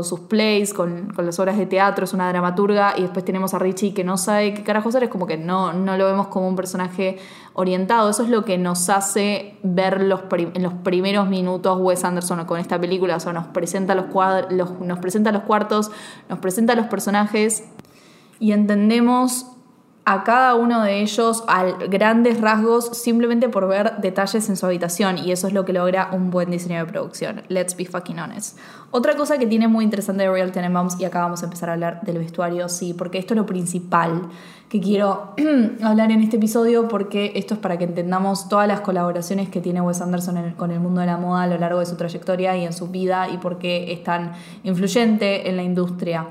sus 0.03 0.19
plays, 0.19 0.73
con, 0.73 1.13
las 1.15 1.39
obras 1.39 1.57
de 1.57 1.65
teatro, 1.67 2.03
es 2.03 2.13
una 2.13 2.27
dramaturga. 2.27 2.95
Y 2.97 3.03
después 3.03 3.23
tenemos 3.23 3.53
a 3.53 3.59
Richie 3.59 3.93
que 3.93 4.03
no 4.03 4.17
sabe 4.17 4.53
qué 4.53 4.63
carajo 4.63 4.89
hacer, 4.89 5.03
es 5.03 5.09
como 5.09 5.25
que 5.25 5.37
no, 5.37 5.71
no 5.71 5.95
lo 5.95 6.05
vemos 6.05 6.27
como 6.27 6.49
un 6.49 6.57
personaje 6.57 7.17
orientado. 7.53 8.09
Eso 8.09 8.23
es 8.23 8.29
lo 8.29 8.43
que 8.43 8.57
nos 8.57 8.89
hace 8.89 9.57
ver 9.63 10.01
los 10.01 10.23
en 10.33 10.63
los 10.63 10.73
primeros 10.73 11.29
minutos 11.29 11.77
Wes 11.79 12.03
Anderson 12.03 12.43
con 12.43 12.59
esta 12.59 12.77
película. 12.77 13.15
O 13.15 13.19
sea, 13.21 13.31
nos 13.31 13.47
presenta 13.47 13.95
los, 13.95 14.07
los, 14.49 14.81
nos 14.81 14.99
presenta 14.99 15.31
los 15.31 15.43
cuartos, 15.43 15.91
nos 16.27 16.39
presenta 16.39 16.75
los 16.75 16.87
personajes 16.87 17.63
y 18.41 18.51
entendemos 18.51 19.52
a 20.05 20.23
cada 20.23 20.55
uno 20.55 20.83
de 20.83 21.01
ellos 21.01 21.45
a 21.47 21.63
grandes 21.63 22.41
rasgos 22.41 22.97
simplemente 22.97 23.47
por 23.47 23.67
ver 23.67 23.97
detalles 23.97 24.49
en 24.49 24.57
su 24.57 24.65
habitación 24.65 25.17
y 25.17 25.31
eso 25.31 25.47
es 25.47 25.53
lo 25.53 25.63
que 25.63 25.71
logra 25.71 26.09
un 26.11 26.29
buen 26.29 26.51
diseño 26.51 26.79
de 26.79 26.85
producción. 26.85 27.41
Let's 27.47 27.77
be 27.77 27.85
fucking 27.85 28.19
honest. 28.19 28.57
Otra 28.91 29.15
cosa 29.15 29.37
que 29.37 29.47
tiene 29.47 29.69
muy 29.69 29.85
interesante 29.85 30.23
de 30.23 30.29
Real 30.29 30.51
Tenenbaums 30.51 30.99
y 30.99 31.05
acá 31.05 31.21
vamos 31.21 31.41
a 31.41 31.45
empezar 31.45 31.69
a 31.69 31.73
hablar 31.73 32.01
del 32.01 32.17
vestuario, 32.17 32.67
sí, 32.67 32.93
porque 32.93 33.17
esto 33.17 33.33
es 33.33 33.37
lo 33.37 33.45
principal 33.45 34.29
que 34.67 34.81
quiero 34.81 35.35
hablar 35.83 36.11
en 36.11 36.21
este 36.21 36.35
episodio 36.35 36.89
porque 36.89 37.31
esto 37.35 37.53
es 37.53 37.59
para 37.61 37.77
que 37.77 37.85
entendamos 37.85 38.49
todas 38.49 38.67
las 38.67 38.81
colaboraciones 38.81 39.47
que 39.47 39.61
tiene 39.61 39.79
Wes 39.79 40.01
Anderson 40.01 40.53
con 40.57 40.71
el 40.71 40.81
mundo 40.81 40.99
de 40.99 41.07
la 41.07 41.17
moda 41.17 41.43
a 41.43 41.47
lo 41.47 41.57
largo 41.57 41.79
de 41.79 41.85
su 41.85 41.95
trayectoria 41.95 42.57
y 42.57 42.65
en 42.65 42.73
su 42.73 42.89
vida 42.89 43.29
y 43.29 43.37
por 43.37 43.57
qué 43.57 43.93
es 43.93 44.03
tan 44.03 44.33
influyente 44.63 45.47
en 45.47 45.55
la 45.55 45.63
industria. 45.63 46.27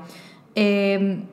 Eh, 0.55 1.23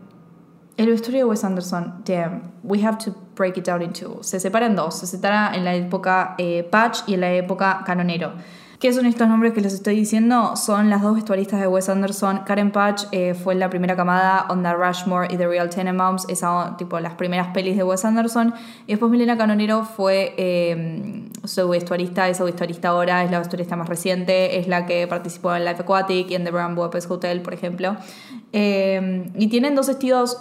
el 0.84 0.90
vestuario 0.90 1.25
de 1.26 1.30
Wes 1.30 1.44
Anderson, 1.44 2.02
damn, 2.04 2.52
we 2.62 2.82
have 2.82 2.99
to 2.99 3.14
break 3.34 3.58
it 3.58 3.66
down 3.66 3.82
into. 3.82 4.22
Se 4.22 4.40
separa 4.40 4.66
en 4.66 4.76
dos. 4.76 4.99
Se 4.99 5.06
separa 5.06 5.54
en 5.54 5.64
la 5.64 5.75
época 5.75 6.34
eh, 6.38 6.66
Patch 6.70 7.00
y 7.06 7.14
en 7.14 7.20
la 7.20 7.32
época 7.32 7.82
Canonero. 7.84 8.32
¿Qué 8.80 8.94
son 8.94 9.04
estos 9.04 9.28
nombres 9.28 9.52
que 9.52 9.60
les 9.60 9.75
estoy 9.75 9.94
diciendo? 9.94 10.56
Son 10.56 10.88
las 10.88 11.02
dos 11.02 11.14
vestuaristas 11.14 11.60
de 11.60 11.66
Wes 11.66 11.90
Anderson. 11.90 12.44
Karen 12.46 12.70
Patch 12.70 13.04
eh, 13.12 13.34
fue 13.34 13.54
la 13.54 13.68
primera 13.68 13.94
camada, 13.94 14.46
Onda 14.49 14.72
Rushmore 14.72 15.28
y 15.30 15.37
The 15.37 15.46
Real 15.46 15.68
Tenenbaums, 15.68 16.26
esa, 16.30 16.76
tipo 16.78 16.99
las 16.99 17.12
primeras 17.12 17.49
pelis 17.49 17.76
de 17.76 17.84
Wes 17.84 18.06
Anderson. 18.06 18.54
Y 18.87 18.92
después 18.92 19.12
Milena 19.12 19.37
Canonero 19.37 19.84
fue 19.84 20.32
eh, 20.38 21.28
su 21.44 21.68
vestuarista, 21.68 22.26
esa 22.30 22.42
vestuarista 22.44 22.88
ahora 22.88 23.22
es 23.22 23.30
la 23.30 23.40
vestuarista 23.40 23.76
más 23.76 23.87
reciente, 23.87 24.58
es 24.58 24.66
la 24.66 24.87
que 24.87 25.06
participó 25.06 25.54
en 25.54 25.66
Life 25.66 25.82
Aquatic 25.82 26.30
y 26.30 26.34
en 26.34 26.44
The 26.44 26.50
Brown 26.50 26.75
Budapest 26.75 27.10
Hotel, 27.10 27.42
por 27.42 27.52
ejemplo. 27.52 27.99
Eh, 28.54 29.30
y 29.34 29.49
tienen 29.49 29.75
dos 29.75 29.90
estilos 29.90 30.38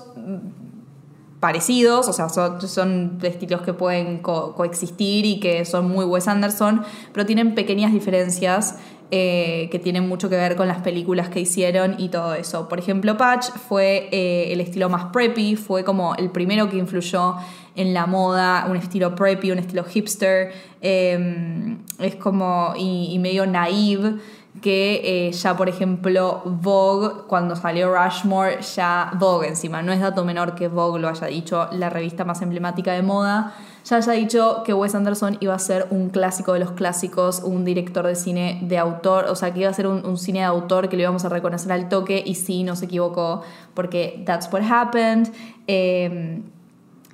parecidos, 1.39 2.07
o 2.07 2.13
sea, 2.13 2.27
son, 2.29 3.19
estilos 3.21 3.61
que 3.61 3.73
pueden 3.73 4.19
coexistir 4.19 5.25
y 5.25 5.39
que 5.39 5.63
son 5.65 5.89
muy 5.89 6.05
Wes 6.05 6.27
Anderson, 6.27 6.83
pero 7.13 7.25
tienen 7.25 7.55
pequeñas 7.55 7.93
diferencias 7.93 8.75
eh, 9.11 9.69
que 9.71 9.79
tienen 9.79 10.07
mucho 10.07 10.29
que 10.29 10.35
ver 10.35 10.55
con 10.55 10.67
las 10.67 10.81
películas 10.81 11.29
que 11.29 11.39
hicieron 11.39 11.95
y 11.97 12.09
todo 12.09 12.35
eso. 12.35 12.67
Por 12.67 12.77
ejemplo, 12.77 13.17
Patch 13.17 13.47
fue 13.67 14.09
eh, 14.11 14.51
el 14.51 14.59
estilo 14.59 14.89
más 14.89 15.05
preppy, 15.05 15.55
fue 15.55 15.83
como 15.83 16.13
el 16.15 16.29
primero 16.29 16.69
que 16.69 16.77
influyó 16.77 17.35
en 17.75 17.93
la 17.93 18.05
moda, 18.05 18.67
un 18.69 18.75
estilo 18.75 19.15
preppy, 19.15 19.51
un 19.51 19.59
estilo 19.59 19.85
hipster, 19.85 20.51
em, 20.81 21.79
es 21.99 22.15
como 22.15 22.73
y, 22.77 23.13
y 23.13 23.19
medio 23.19 23.47
naive 23.47 24.19
que 24.61 25.27
eh, 25.27 25.31
ya 25.31 25.55
por 25.55 25.69
ejemplo 25.69 26.41
Vogue, 26.45 27.23
cuando 27.27 27.55
salió 27.55 27.93
Rushmore, 27.93 28.61
ya 28.61 29.11
Vogue 29.17 29.47
encima, 29.47 29.81
no 29.81 29.91
es 29.91 29.99
dato 29.99 30.25
menor 30.25 30.55
que 30.55 30.67
Vogue 30.67 30.99
lo 30.99 31.07
haya 31.07 31.27
dicho, 31.27 31.67
la 31.71 31.89
revista 31.89 32.25
más 32.25 32.41
emblemática 32.41 32.93
de 32.93 33.01
moda, 33.01 33.53
ya 33.85 33.97
haya 33.97 34.11
dicho 34.13 34.63
que 34.65 34.73
Wes 34.73 34.93
Anderson 34.93 35.37
iba 35.39 35.53
a 35.53 35.59
ser 35.59 35.87
un 35.89 36.09
clásico 36.09 36.53
de 36.53 36.59
los 36.59 36.71
clásicos, 36.71 37.41
un 37.43 37.65
director 37.65 38.05
de 38.05 38.15
cine 38.15 38.59
de 38.63 38.77
autor, 38.77 39.25
o 39.25 39.35
sea 39.35 39.53
que 39.53 39.61
iba 39.61 39.69
a 39.69 39.73
ser 39.73 39.87
un, 39.87 40.17
cine 40.17 40.39
de 40.39 40.45
autor 40.45 40.89
que 40.89 40.95
lo 40.95 41.03
íbamos 41.03 41.25
a 41.25 41.29
reconocer 41.29 41.71
al 41.71 41.89
toque 41.89 42.21
y 42.25 42.35
sí, 42.35 42.63
no 42.63 42.75
se 42.75 42.85
equivocó, 42.85 43.41
porque 43.73 44.21
that's 44.25 44.51
what 44.51 44.61
happened. 44.61 45.29
Em, 45.67 46.43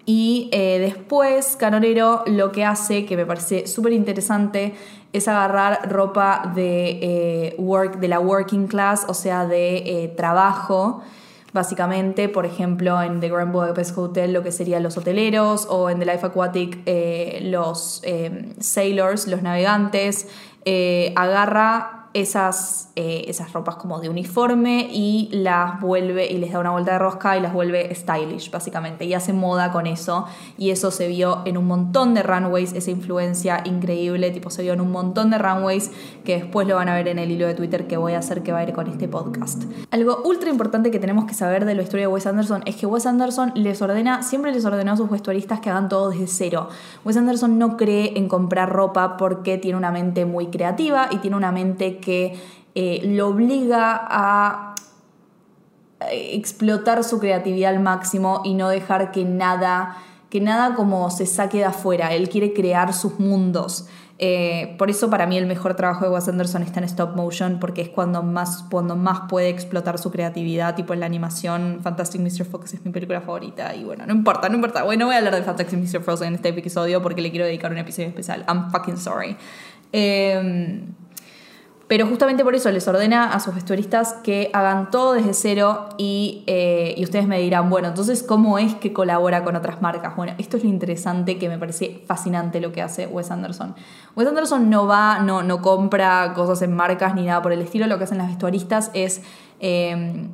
y 0.06 0.50
eh, 0.52 0.78
después 0.80 1.56
Canonero 1.56 2.24
lo 2.28 2.52
que 2.52 2.64
hace, 2.64 3.06
que 3.06 3.16
me 3.16 3.25
parece 3.25 3.66
súper 3.68 3.94
interesante, 3.94 4.75
es 5.16 5.28
agarrar 5.28 5.92
ropa 5.92 6.52
de, 6.56 7.00
eh, 7.02 7.56
work, 7.58 8.00
de 8.00 8.08
la 8.08 8.20
working 8.20 8.68
class, 8.68 9.06
o 9.08 9.14
sea, 9.14 9.46
de 9.46 9.78
eh, 9.78 10.08
trabajo, 10.16 11.02
básicamente, 11.54 12.30
por 12.30 12.46
ejemplo, 12.46 13.02
en 13.02 13.20
The 13.20 13.30
Grand 13.30 13.52
Budapest 13.52 13.98
Hotel 13.98 14.34
lo 14.34 14.44
que 14.44 14.52
serían 14.52 14.84
los 14.84 14.98
hoteleros, 14.98 15.68
o 15.70 15.90
en 15.90 16.00
The 16.00 16.06
Life 16.06 16.26
Aquatic 16.26 16.80
los 17.44 18.02
sailors, 18.60 19.28
los 19.28 19.42
navegantes, 19.42 20.28
agarra 21.16 22.05
esas, 22.16 22.90
eh, 22.96 23.26
esas 23.28 23.52
ropas 23.52 23.76
como 23.76 24.00
de 24.00 24.08
uniforme 24.08 24.88
y 24.90 25.30
las 25.34 25.82
vuelve 25.82 26.32
y 26.32 26.38
les 26.38 26.54
da 26.54 26.60
una 26.60 26.72
vuelta 26.72 26.94
de 26.94 27.00
rosca 27.00 27.38
y 27.38 27.42
las 27.42 27.52
vuelve 27.52 27.94
stylish, 27.94 28.50
básicamente. 28.50 29.04
Y 29.04 29.14
hace 29.14 29.34
moda 29.34 29.74
con 29.74 29.86
eso. 29.86 30.26
Y 30.58 30.70
eso 30.70 30.92
se 30.92 31.10
vio 31.10 31.42
en 31.44 31.58
un 31.58 31.68
montón 31.68 32.14
de 32.14 32.24
runways, 32.24 32.72
esa 32.72 32.90
influencia 32.90 33.62
increíble, 33.66 34.32
tipo 34.32 34.50
se 34.50 34.64
vio 34.64 34.72
en 34.72 34.80
un 34.80 34.92
montón 34.92 35.30
de 35.30 35.38
runways 35.38 35.92
que 36.24 36.40
después 36.40 36.68
lo 36.68 36.76
van 36.76 36.88
a 36.88 36.96
ver 36.96 37.10
en 37.10 37.20
el 37.20 37.30
hilo 37.32 37.48
de 37.48 37.54
Twitter 37.54 37.86
que 37.86 37.98
voy 37.98 38.14
a 38.14 38.20
hacer 38.20 38.44
que 38.44 38.54
va 38.54 38.60
a 38.60 38.64
ir 38.64 38.72
con 38.72 38.88
este 38.88 39.10
podcast. 39.10 39.64
Algo 39.92 40.22
ultra 40.24 40.50
importante 40.50 40.92
que 40.92 41.00
tenemos 41.00 41.26
que 41.26 41.34
saber 41.34 41.66
de 41.66 41.76
la 41.76 41.84
historia 41.84 42.08
de 42.08 42.14
Wes 42.14 42.26
Anderson 42.26 42.64
es 42.66 42.78
que 42.78 42.86
Wes 42.86 43.06
Anderson 43.06 43.52
les 43.56 43.82
ordena, 43.82 44.24
siempre 44.24 44.54
les 44.54 44.64
ordenó 44.64 44.94
a 44.94 44.98
sus 44.98 45.10
vestuaristas 45.10 45.60
que 45.60 45.70
hagan 45.70 45.90
todo 45.90 46.12
desde 46.12 46.28
cero. 46.28 46.70
Wes 47.04 47.18
Anderson 47.18 47.60
no 47.60 47.76
cree 47.76 48.18
en 48.18 48.30
comprar 48.30 48.72
ropa 48.72 49.18
porque 49.18 49.58
tiene 49.58 49.78
una 49.78 49.92
mente 49.92 50.24
muy 50.24 50.48
creativa 50.48 51.10
y 51.12 51.18
tiene 51.18 51.36
una 51.36 51.52
mente 51.52 52.00
eh, 52.08 53.02
lo 53.04 53.30
obliga 53.30 54.06
a 54.10 54.76
explotar 56.12 57.04
su 57.04 57.20
creatividad 57.20 57.74
al 57.74 57.80
máximo 57.80 58.42
y 58.44 58.54
no 58.54 58.70
dejar 58.70 59.12
que 59.12 59.26
nada, 59.26 59.98
que 60.30 60.42
nada 60.42 60.76
como 60.76 61.10
se 61.10 61.26
saque 61.26 61.60
de 61.60 61.66
afuera. 61.66 62.14
Él 62.14 62.30
quiere 62.30 62.54
crear 62.54 62.94
sus 62.94 63.20
mundos. 63.20 63.88
Eh, 64.18 64.76
por 64.78 64.90
eso 64.90 65.10
para 65.10 65.28
mí 65.28 65.38
el 65.38 65.46
mejor 65.46 65.76
trabajo 65.76 66.06
de 66.06 66.12
Wes 66.12 66.28
Anderson 66.30 66.64
está 66.64 66.80
en 66.80 66.86
stop 66.86 67.16
motion, 67.16 67.60
porque 67.60 67.82
es 67.82 67.90
cuando 67.90 68.24
más, 68.24 68.64
cuando 68.70 68.96
más 68.96 69.22
puede 69.30 69.50
explotar 69.50 69.98
su 69.98 70.10
creatividad, 70.10 70.76
tipo 70.76 70.94
en 70.94 71.02
la 71.02 71.06
animación. 71.06 71.80
Fantastic 71.82 72.22
Mr. 72.22 72.46
Fox 72.46 72.74
es 72.74 72.86
mi 72.86 72.92
película 72.92 73.22
favorita 73.22 73.76
y 73.76 73.84
bueno, 73.84 74.06
no 74.06 74.14
importa, 74.14 74.48
no 74.48 74.56
importa. 74.56 74.84
Bueno, 74.84 75.06
voy 75.06 75.16
a 75.16 75.18
hablar 75.18 75.36
de 75.36 75.44
Fantastic 75.44 75.80
Mr. 75.80 76.02
Fox 76.02 76.22
en 76.22 76.36
este 76.36 76.50
episodio 76.50 77.02
porque 77.02 77.22
le 77.22 77.30
quiero 77.30 77.46
dedicar 77.46 77.72
un 77.72 77.78
episodio 77.78 78.10
especial. 78.10 78.46
I'm 78.48 78.72
fucking 78.72 78.98
sorry. 78.98 79.36
Eh, 79.92 80.82
pero 81.88 82.08
justamente 82.08 82.44
por 82.44 82.56
eso 82.56 82.72
les 82.72 82.88
ordena 82.88 83.32
a 83.32 83.39
sus 83.39 83.54
vestuaristas 83.54 84.13
que 84.24 84.50
hagan 84.54 84.89
todo 84.89 85.13
desde 85.13 85.36
cero 85.36 85.89
y, 85.98 86.44
eh, 86.48 86.96
y, 86.98 87.04
ustedes 87.04 87.27
me 87.27 87.39
dirán, 87.39 87.70
bueno, 87.70 87.89
entonces, 87.89 88.24
¿cómo 88.24 88.58
es 88.58 88.74
que 88.74 88.92
colabora 88.92 89.44
con 89.44 89.56
otras 89.56 89.84
marcas? 89.84 90.15
Bueno, 90.15 90.34
esto 90.39 90.58
es 90.58 90.63
lo 90.63 90.70
interesante 90.70 91.38
que 91.38 91.48
me 91.48 91.60
parece 91.60 92.01
fascinante 92.08 92.60
lo 92.60 92.72
que 92.72 92.82
hace 92.82 93.06
Wes 93.06 93.30
Anderson. 93.30 93.75
Wes 94.15 94.27
Anderson 94.27 94.68
no 94.68 94.88
va, 94.88 95.20
no, 95.20 95.44
no 95.44 95.62
compra 95.62 96.34
cosas 96.34 96.63
en 96.63 96.75
marcas 96.75 97.13
ni 97.13 97.25
nada 97.25 97.44
por 97.44 97.51
el 97.51 97.62
estilo, 97.62 97.86
lo 97.86 98.00
que 98.00 98.06
hacen 98.06 98.18
las 98.18 98.30
vestuaristas 98.30 98.89
es 98.96 99.22
em, 99.60 100.30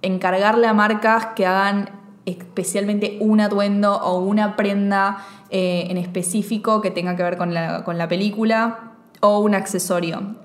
encargarle 0.00 0.66
a 0.66 0.72
marcas 0.72 1.26
que 1.36 1.44
hagan 1.44 1.90
especialmente 2.24 3.18
un 3.20 3.42
atuendo 3.42 3.94
o 3.94 4.20
una 4.20 4.56
prenda 4.56 5.18
eh, 5.50 5.88
en 5.90 5.98
específico 5.98 6.80
que 6.80 6.90
tenga 6.90 7.14
que 7.14 7.22
ver 7.22 7.36
con 7.36 7.52
la, 7.52 7.84
con 7.84 7.98
la 7.98 8.08
película 8.08 8.92
o 9.20 9.40
un 9.40 9.54
accesorio 9.54 10.43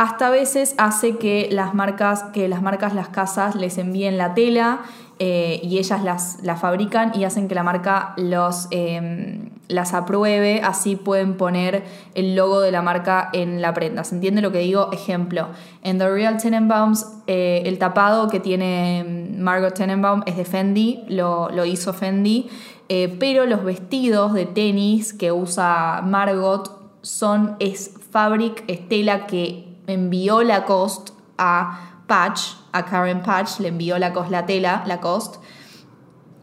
hasta 0.00 0.28
a 0.28 0.30
veces 0.30 0.74
hace 0.78 1.18
que 1.18 1.50
las 1.52 1.74
marcas, 1.74 2.22
que 2.32 2.48
las 2.48 2.62
marcas, 2.62 2.94
las 2.94 3.08
casas 3.08 3.54
les 3.54 3.76
envíen 3.76 4.16
la 4.16 4.32
tela 4.32 4.80
eh, 5.18 5.60
y 5.62 5.76
ellas 5.76 6.02
las, 6.02 6.38
la 6.42 6.56
fabrican 6.56 7.12
y 7.14 7.24
hacen 7.24 7.48
que 7.48 7.54
la 7.54 7.62
marca 7.62 8.14
los, 8.16 8.66
em, 8.70 9.50
las 9.68 9.92
apruebe, 9.92 10.62
así 10.64 10.96
pueden 10.96 11.36
poner 11.36 11.84
el 12.14 12.34
logo 12.34 12.62
de 12.62 12.72
la 12.72 12.80
marca 12.80 13.28
en 13.34 13.60
la 13.60 13.74
prenda. 13.74 14.02
¿Se 14.02 14.14
entiende 14.14 14.40
lo 14.40 14.50
que 14.50 14.60
digo? 14.60 14.88
Ejemplo, 14.90 15.48
en 15.82 15.98
The 15.98 16.08
Real 16.08 16.38
Tenenbaums, 16.38 17.06
eh, 17.26 17.64
el 17.66 17.76
tapado 17.76 18.28
que 18.28 18.40
tiene 18.40 19.34
Margot 19.36 19.74
Tenenbaum 19.74 20.22
es 20.24 20.38
de 20.38 20.46
Fendi, 20.46 21.04
lo, 21.08 21.50
lo 21.50 21.66
hizo 21.66 21.92
Fendi, 21.92 22.48
eh, 22.88 23.14
pero 23.20 23.44
los 23.44 23.64
vestidos 23.64 24.32
de 24.32 24.46
tenis 24.46 25.12
que 25.12 25.30
usa 25.30 26.00
Margot 26.02 26.80
son, 27.02 27.56
es 27.58 27.92
fabric, 28.10 28.64
estela 28.66 29.26
que 29.26 29.69
envió 29.86 30.42
Lacoste 30.42 31.12
a 31.38 32.02
Patch, 32.06 32.40
a 32.72 32.84
Karen 32.84 33.22
Patch, 33.22 33.60
le 33.60 33.68
envió 33.68 33.98
Lacoste 33.98 34.30
la 34.30 34.46
tela, 34.46 34.82
Lacoste, 34.86 35.38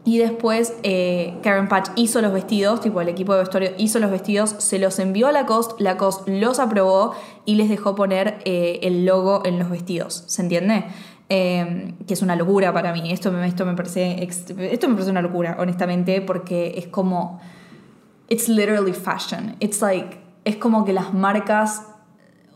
y 0.04 0.16
después 0.16 0.74
eh, 0.84 1.38
Karen 1.42 1.68
Patch 1.68 1.90
hizo 1.96 2.22
los 2.22 2.32
vestidos, 2.32 2.80
tipo 2.80 3.00
el 3.02 3.10
equipo 3.10 3.34
de 3.34 3.40
vestuario 3.40 3.72
hizo 3.76 3.98
los 3.98 4.10
vestidos, 4.10 4.54
se 4.56 4.78
los 4.78 4.98
envió 4.98 5.26
a 5.26 5.32
Lacoste, 5.32 5.82
Lacoste 5.84 6.40
los 6.40 6.58
aprobó 6.60 7.14
y 7.44 7.56
les 7.56 7.68
dejó 7.68 7.94
poner 7.94 8.38
eh, 8.46 8.80
el 8.84 9.04
logo 9.04 9.42
en 9.44 9.58
los 9.58 9.68
vestidos. 9.68 10.24
¿Se 10.26 10.40
entiende? 10.40 10.86
Eh, 11.28 11.94
que 12.06 12.14
es 12.14 12.22
una 12.22 12.36
locura 12.36 12.72
para 12.72 12.94
mí. 12.94 13.12
Esto 13.12 13.30
me, 13.30 13.46
esto, 13.46 13.66
me 13.66 13.74
parece, 13.74 14.24
esto 14.24 14.88
me 14.88 14.94
parece 14.94 15.10
una 15.10 15.20
locura, 15.20 15.56
honestamente, 15.58 16.22
porque 16.22 16.74
es 16.78 16.86
como. 16.86 17.38
It's 18.30 18.48
literally 18.48 18.94
fashion. 18.94 19.56
It's 19.60 19.82
like. 19.82 20.18
Es 20.44 20.56
como 20.56 20.86
que 20.86 20.94
las 20.94 21.12
marcas 21.12 21.82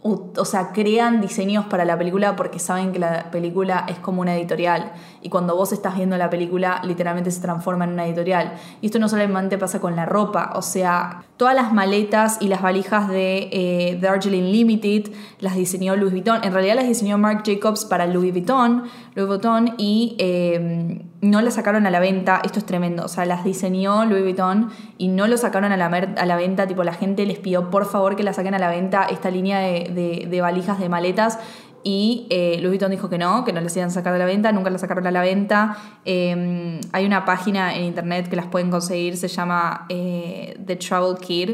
o 0.05 0.45
sea, 0.45 0.73
crean 0.73 1.21
diseños 1.21 1.67
para 1.67 1.85
la 1.85 1.97
película 1.97 2.35
porque 2.35 2.59
saben 2.59 2.91
que 2.93 2.99
la 2.99 3.31
película 3.31 3.87
es 3.89 3.99
como 3.99 4.21
una 4.21 4.37
editorial. 4.37 4.93
Y 5.21 5.29
cuando 5.29 5.55
vos 5.55 5.73
estás 5.73 5.97
viendo 5.97 6.17
la 6.17 6.29
película, 6.29 6.81
literalmente 6.85 7.31
se 7.31 7.41
transforma 7.41 7.85
en 7.85 7.93
una 7.93 8.07
editorial. 8.07 8.55
Y 8.81 8.87
esto 8.87 8.99
no 8.99 9.09
solamente 9.09 9.59
pasa 9.59 9.81
con 9.81 9.95
la 9.95 10.05
ropa, 10.05 10.53
o 10.57 10.63
sea, 10.63 11.25
todas 11.37 11.55
las 11.55 11.73
maletas 11.73 12.39
y 12.41 12.49
las 12.49 12.63
valijas 12.63 13.09
de 13.09 13.49
eh, 13.53 13.99
Darjeeling 14.01 14.51
Limited 14.51 15.13
las 15.39 15.55
diseñó 15.55 15.95
Louis 15.95 16.11
Vuitton. 16.11 16.43
En 16.43 16.53
realidad 16.53 16.75
las 16.75 16.89
diseñó 16.89 17.17
Marc 17.17 17.47
Jacobs 17.47 17.85
para 17.85 18.07
Louis 18.07 18.33
Vuitton, 18.33 18.83
Louis 19.15 19.29
Vuitton 19.29 19.75
y 19.79 20.17
eh, 20.19 21.05
no 21.23 21.41
las 21.41 21.55
sacaron 21.55 21.87
a 21.87 21.91
la 21.91 22.01
venta. 22.01 22.43
Esto 22.45 22.59
es 22.59 22.67
tremendo. 22.67 23.05
O 23.05 23.09
sea, 23.09 23.25
las 23.25 23.45
diseñó 23.45 24.05
Louis 24.05 24.23
Vuitton 24.23 24.71
y 24.99 25.09
no 25.09 25.29
lo 25.29 25.37
sacaron 25.39 25.71
a 25.73 25.77
la, 25.77 25.87
a 25.87 26.27
la 26.27 26.37
venta. 26.37 26.67
Tipo, 26.67 26.83
la 26.85 26.93
gente 26.93 27.25
les 27.25 27.39
pidió 27.39 27.71
por 27.71 27.87
favor 27.87 28.17
que 28.17 28.25
la 28.25 28.33
saquen 28.33 28.55
a 28.55 28.59
la 28.59 28.69
venta 28.69 29.05
esta 29.05 29.31
línea 29.31 29.61
de, 29.61 30.39
valijas 30.43 30.81
de 30.81 30.89
maletas. 30.89 31.39
Y 31.85 32.27
eh, 32.31 32.59
Louis 32.61 32.73
Vuitton 32.73 32.91
dijo 32.91 33.09
que 33.09 33.19
no, 33.19 33.45
que 33.45 33.53
no 33.53 33.61
las 33.61 33.77
iban 33.77 33.89
a 33.89 33.93
sacar 33.93 34.13
de 34.13 34.19
la 34.19 34.25
venta, 34.25 34.53
nunca 34.53 34.71
las 34.71 34.81
sacaron 34.81 35.07
a 35.07 35.11
la 35.11 35.21
venta. 35.21 35.77
Em, 36.05 36.81
hay 36.93 37.07
una 37.07 37.25
página 37.25 37.75
en 37.75 37.85
internet 37.85 38.29
que 38.29 38.37
las 38.37 38.47
pueden 38.47 38.71
conseguir, 38.71 39.17
se 39.17 39.29
llama 39.29 39.87
eh, 39.89 40.57
The 40.65 40.77
Travel 40.77 41.19
Kid 41.19 41.51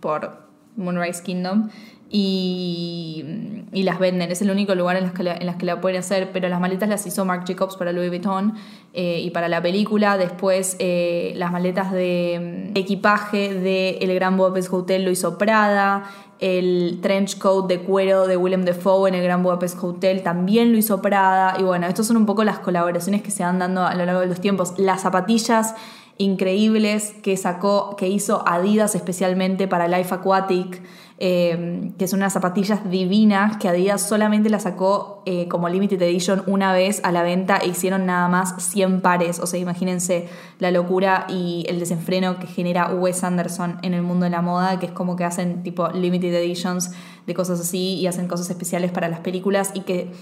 por 0.00 0.48
Moonrise 0.76 1.22
Kingdom 1.22 1.70
y, 2.10 3.24
las 3.72 3.98
venden. 3.98 4.30
Es 4.30 4.42
el 4.42 4.50
único 4.50 4.74
lugar 4.74 4.96
en 4.96 5.04
las, 5.04 5.12
que 5.12 5.22
la, 5.22 5.36
en 5.36 5.46
las 5.46 5.56
que 5.56 5.64
la 5.64 5.80
pueden 5.80 6.00
hacer, 6.00 6.30
pero 6.32 6.48
las 6.48 6.60
maletas 6.60 6.88
las 6.88 7.06
hizo 7.06 7.24
Marc 7.24 7.46
Jacobs 7.46 7.76
para 7.76 7.92
Louis 7.92 8.08
Vuitton 8.08 8.54
eh, 8.92 9.20
y 9.22 9.30
para 9.30 9.48
la 9.48 9.62
película. 9.62 10.18
Después 10.18 10.76
eh, 10.78 11.32
las 11.36 11.52
maletas 11.52 11.92
de 11.92 12.70
equipaje 12.74 13.54
de 13.54 13.98
El 14.00 14.14
Gran 14.14 14.36
Budapest 14.36 14.72
Hotel 14.72 15.04
lo 15.04 15.10
hizo 15.10 15.38
Prada. 15.38 16.10
El 16.40 16.98
trench 17.02 17.38
coat 17.38 17.66
de 17.66 17.80
cuero 17.80 18.26
de 18.26 18.36
Willem 18.36 18.64
Dafoe 18.64 19.08
en 19.08 19.14
el 19.14 19.22
Gran 19.22 19.42
Budapest 19.42 19.82
Hotel 19.82 20.22
también 20.22 20.72
lo 20.72 20.78
hizo 20.78 21.00
Prada. 21.00 21.56
Y 21.58 21.62
bueno, 21.62 21.86
estas 21.86 22.06
son 22.06 22.16
un 22.16 22.26
poco 22.26 22.44
las 22.44 22.58
colaboraciones 22.58 23.22
que 23.22 23.30
se 23.30 23.42
van 23.42 23.58
dando 23.58 23.84
a 23.84 23.94
lo 23.94 24.04
largo 24.04 24.20
de 24.20 24.26
los 24.26 24.40
tiempos. 24.40 24.74
Las 24.76 25.02
zapatillas 25.02 25.74
increíbles 26.18 27.14
que 27.22 27.36
sacó, 27.36 27.96
que 27.96 28.08
hizo 28.08 28.46
Adidas 28.46 28.94
especialmente 28.94 29.68
para 29.68 29.88
Life 29.88 30.14
Aquatic. 30.14 30.82
Em, 31.20 31.94
que 31.94 32.06
son 32.06 32.20
unas 32.20 32.32
zapatillas 32.32 32.88
divinas 32.88 33.56
que 33.56 33.68
Adidas 33.68 34.08
solamente 34.08 34.50
las 34.50 34.62
sacó 34.62 35.24
eh, 35.26 35.48
como 35.48 35.68
limited 35.68 36.00
edition 36.00 36.44
una 36.46 36.72
vez 36.72 37.00
a 37.02 37.10
la 37.10 37.24
venta 37.24 37.56
e 37.56 37.66
hicieron 37.66 38.06
nada 38.06 38.28
más 38.28 38.54
100 38.62 39.00
pares. 39.00 39.40
O 39.40 39.46
sea, 39.48 39.58
imagínense 39.58 40.28
la 40.60 40.70
locura 40.70 41.26
y 41.28 41.66
el 41.68 41.80
desenfreno 41.80 42.38
que 42.38 42.46
genera 42.46 42.94
Wes 42.94 43.24
Anderson 43.24 43.78
en 43.82 43.94
el 43.94 44.02
mundo 44.02 44.24
de 44.26 44.30
la 44.30 44.42
moda, 44.42 44.78
que 44.78 44.86
es 44.86 44.92
como 44.92 45.16
que 45.16 45.24
hacen 45.24 45.64
tipo 45.64 45.88
limited 45.88 46.32
editions 46.32 46.92
de 47.26 47.34
cosas 47.34 47.58
así 47.58 47.94
y 47.94 48.06
hacen 48.06 48.28
cosas 48.28 48.48
especiales 48.48 48.92
para 48.92 49.08
las 49.08 49.18
películas 49.18 49.72
y 49.74 49.80
que 49.80 50.12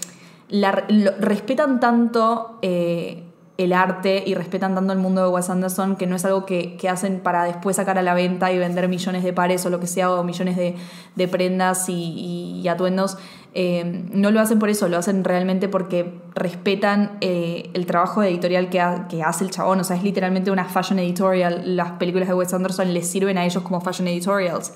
respetan 1.19 1.79
tanto 1.79 2.57
eh, 2.63 3.23
el 3.57 3.73
arte 3.73 4.23
y 4.25 4.35
respetan 4.35 4.75
tanto 4.75 4.93
el 4.93 4.99
mundo 4.99 5.23
de 5.23 5.29
Wes 5.29 5.49
Anderson 5.49 5.95
que 5.95 6.05
no 6.05 6.15
es 6.15 6.25
algo 6.25 6.45
que, 6.45 6.77
hacen 6.89 7.19
para 7.19 7.43
después 7.43 7.75
sacar 7.75 7.97
a 7.97 8.01
la 8.01 8.13
venta 8.13 8.51
y 8.51 8.57
vender 8.59 8.87
millones 8.87 9.23
de 9.23 9.33
pares 9.33 9.65
o 9.65 9.69
lo 9.69 9.79
que 9.79 9.87
sea, 9.87 10.11
o 10.11 10.23
millones 10.23 10.55
de, 10.55 11.27
prendas 11.27 11.85
y, 11.89 12.65
atuendos. 12.67 13.17
Eh, 13.53 14.05
no 14.11 14.29
lo 14.29 14.39
hacen 14.39 14.59
por 14.59 14.69
eso, 14.69 14.87
lo 14.87 14.97
hacen 14.97 15.23
realmente 15.23 15.67
porque 15.67 16.13
respetan 16.35 17.17
eh, 17.21 17.71
el 17.73 17.87
trabajo 17.87 18.21
editorial 18.21 18.69
que, 18.69 18.83
que, 19.09 19.23
hace 19.23 19.43
el 19.43 19.49
chabón. 19.49 19.79
O 19.79 19.83
sea, 19.83 19.95
es 19.95 20.03
literalmente 20.03 20.51
una 20.51 20.65
fashion 20.65 20.99
editorial. 20.99 21.75
Las 21.75 21.93
películas 21.93 22.27
de 22.27 22.35
Wes 22.35 22.53
Anderson 22.53 22.93
les 22.93 23.07
sirven 23.07 23.37
a 23.37 23.45
ellos 23.45 23.63
como 23.63 23.81
fashion 23.81 24.07
editorials. 24.07 24.73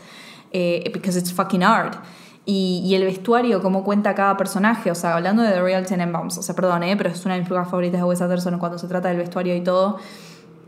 Eh, 0.53 0.89
because 0.93 1.17
it's 1.17 1.31
fucking 1.31 1.63
art. 1.63 1.95
Y, 2.43 2.93
el 2.95 3.03
vestuario, 3.03 3.61
cómo 3.61 3.83
cuenta 3.83 4.15
cada 4.15 4.35
personaje, 4.35 4.89
o 4.89 4.95
sea, 4.95 5.15
hablando 5.15 5.43
de 5.43 5.51
The 5.51 5.61
Real 5.61 5.85
Tenenbaums, 5.85 6.39
o 6.39 6.41
sea, 6.41 6.55
perdón, 6.55 6.81
¿eh? 6.83 6.97
pero 6.97 7.11
es 7.11 7.23
una 7.23 7.35
de 7.35 7.41
mis 7.41 7.47
películas 7.47 7.69
favoritas 7.69 8.01
de 8.01 8.03
Wes 8.05 8.21
Anderson 8.21 8.57
cuando 8.57 8.79
se 8.79 8.87
trata 8.87 9.09
del 9.09 9.17
vestuario 9.17 9.55
y 9.55 9.61
todo. 9.61 9.97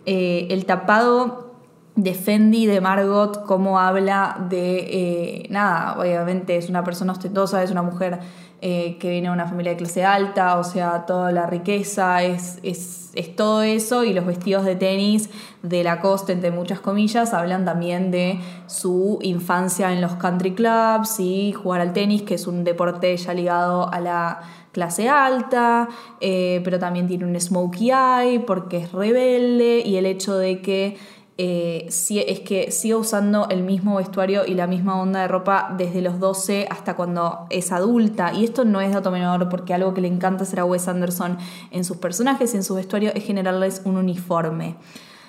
Eh, 0.05 0.47
el 0.51 0.65
tapado 0.65 1.51
de 1.95 2.13
Fendi, 2.13 2.67
de 2.67 2.79
Margot, 2.79 3.43
cómo 3.45 3.79
habla 3.79 4.45
de, 4.49 4.79
eh, 4.79 5.47
nada, 5.49 5.99
obviamente 5.99 6.57
es 6.57 6.69
una 6.69 6.83
persona 6.83 7.11
ostentosa, 7.11 7.63
es 7.63 7.71
una 7.71 7.81
mujer 7.81 8.19
eh, 8.65 8.95
que 8.97 9.09
viene 9.09 9.27
de 9.27 9.33
una 9.33 9.45
familia 9.45 9.73
de 9.73 9.77
clase 9.77 10.05
alta, 10.05 10.57
o 10.57 10.63
sea, 10.63 11.05
toda 11.05 11.33
la 11.33 11.45
riqueza, 11.47 12.23
es, 12.23 12.59
es, 12.63 13.11
es, 13.13 13.35
todo 13.35 13.61
eso, 13.61 14.05
y 14.05 14.13
los 14.13 14.25
vestidos 14.25 14.63
de 14.63 14.77
tenis 14.77 15.29
de 15.63 15.83
la 15.83 15.99
costa, 15.99 16.31
entre 16.31 16.49
muchas 16.49 16.79
comillas, 16.79 17.33
hablan 17.33 17.65
también 17.65 18.09
de 18.09 18.39
su 18.67 19.19
infancia 19.21 19.91
en 19.91 19.99
los 19.99 20.13
country 20.13 20.53
clubs 20.53 21.19
y 21.19 21.51
jugar 21.51 21.81
al 21.81 21.91
tenis, 21.91 22.21
que 22.21 22.35
es 22.35 22.47
un 22.47 22.63
deporte 22.63 23.17
ya 23.17 23.33
ligado 23.33 23.91
a 23.91 23.99
la 23.99 24.39
clase 24.71 25.09
alta, 25.09 25.89
eh, 26.21 26.61
pero 26.63 26.79
también 26.79 27.05
tiene 27.05 27.25
un 27.25 27.37
smokey 27.37 27.91
eye 27.91 28.39
porque 28.39 28.77
es 28.77 28.93
rebelde 28.93 29.83
y 29.85 29.97
el 29.97 30.05
hecho 30.05 30.37
de 30.37 30.61
que 30.61 30.95
eh, 31.37 31.87
es 31.87 32.39
que 32.41 32.71
sigue 32.71 32.95
usando 32.95 33.47
el 33.49 33.63
mismo 33.63 33.95
vestuario 33.95 34.45
y 34.45 34.53
la 34.53 34.67
misma 34.67 35.01
onda 35.01 35.21
de 35.21 35.27
ropa 35.27 35.73
desde 35.77 36.01
los 36.01 36.19
12 36.19 36.67
hasta 36.69 36.95
cuando 36.95 37.47
es 37.49 37.71
adulta. 37.71 38.33
Y 38.33 38.43
esto 38.43 38.65
no 38.65 38.81
es 38.81 38.93
dato 38.93 39.09
menor 39.09 39.49
porque 39.49 39.73
algo 39.73 39.93
que 39.93 40.01
le 40.01 40.07
encanta 40.07 40.43
hacer 40.43 40.59
a 40.59 40.65
Wes 40.65 40.87
Anderson 40.87 41.37
en 41.71 41.83
sus 41.83 41.97
personajes 41.97 42.53
y 42.53 42.57
en 42.57 42.63
su 42.63 42.75
vestuario 42.75 43.11
es 43.15 43.23
generarles 43.23 43.81
un 43.85 43.97
uniforme. 43.97 44.75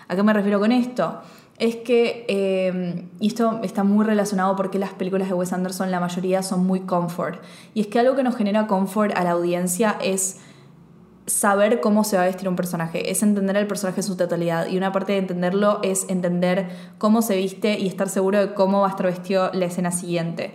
¿A 0.08 0.16
qué 0.16 0.22
me 0.22 0.34
refiero 0.34 0.60
con 0.60 0.72
esto? 0.72 1.20
Es 1.58 1.76
que, 1.76 2.26
eh, 2.28 3.06
y 3.20 3.28
esto 3.28 3.60
está 3.62 3.84
muy 3.84 4.04
relacionado 4.04 4.56
porque 4.56 4.78
las 4.78 4.92
películas 4.92 5.28
de 5.28 5.34
Wes 5.34 5.52
Anderson, 5.52 5.90
la 5.90 6.00
mayoría 6.00 6.42
son 6.42 6.66
muy 6.66 6.80
comfort. 6.80 7.40
Y 7.72 7.80
es 7.80 7.86
que 7.86 8.00
algo 8.00 8.14
que 8.14 8.24
nos 8.24 8.36
genera 8.36 8.66
comfort 8.66 9.16
a 9.16 9.24
la 9.24 9.30
audiencia 9.30 9.96
es 10.02 10.40
saber 11.26 11.80
cómo 11.80 12.04
se 12.04 12.16
va 12.16 12.22
a 12.22 12.26
vestir 12.26 12.48
un 12.48 12.56
personaje, 12.56 13.10
es 13.10 13.22
entender 13.22 13.56
el 13.56 13.66
personaje 13.66 14.00
en 14.00 14.06
su 14.06 14.16
totalidad. 14.16 14.66
Y 14.68 14.76
una 14.76 14.92
parte 14.92 15.12
de 15.12 15.18
entenderlo 15.18 15.80
es 15.82 16.06
entender 16.08 16.68
cómo 16.98 17.22
se 17.22 17.36
viste 17.36 17.78
y 17.78 17.86
estar 17.86 18.08
seguro 18.08 18.38
de 18.38 18.54
cómo 18.54 18.80
va 18.80 18.88
a 18.88 18.90
estar 18.90 19.06
vestido 19.06 19.50
la 19.52 19.66
escena 19.66 19.90
siguiente. 19.90 20.54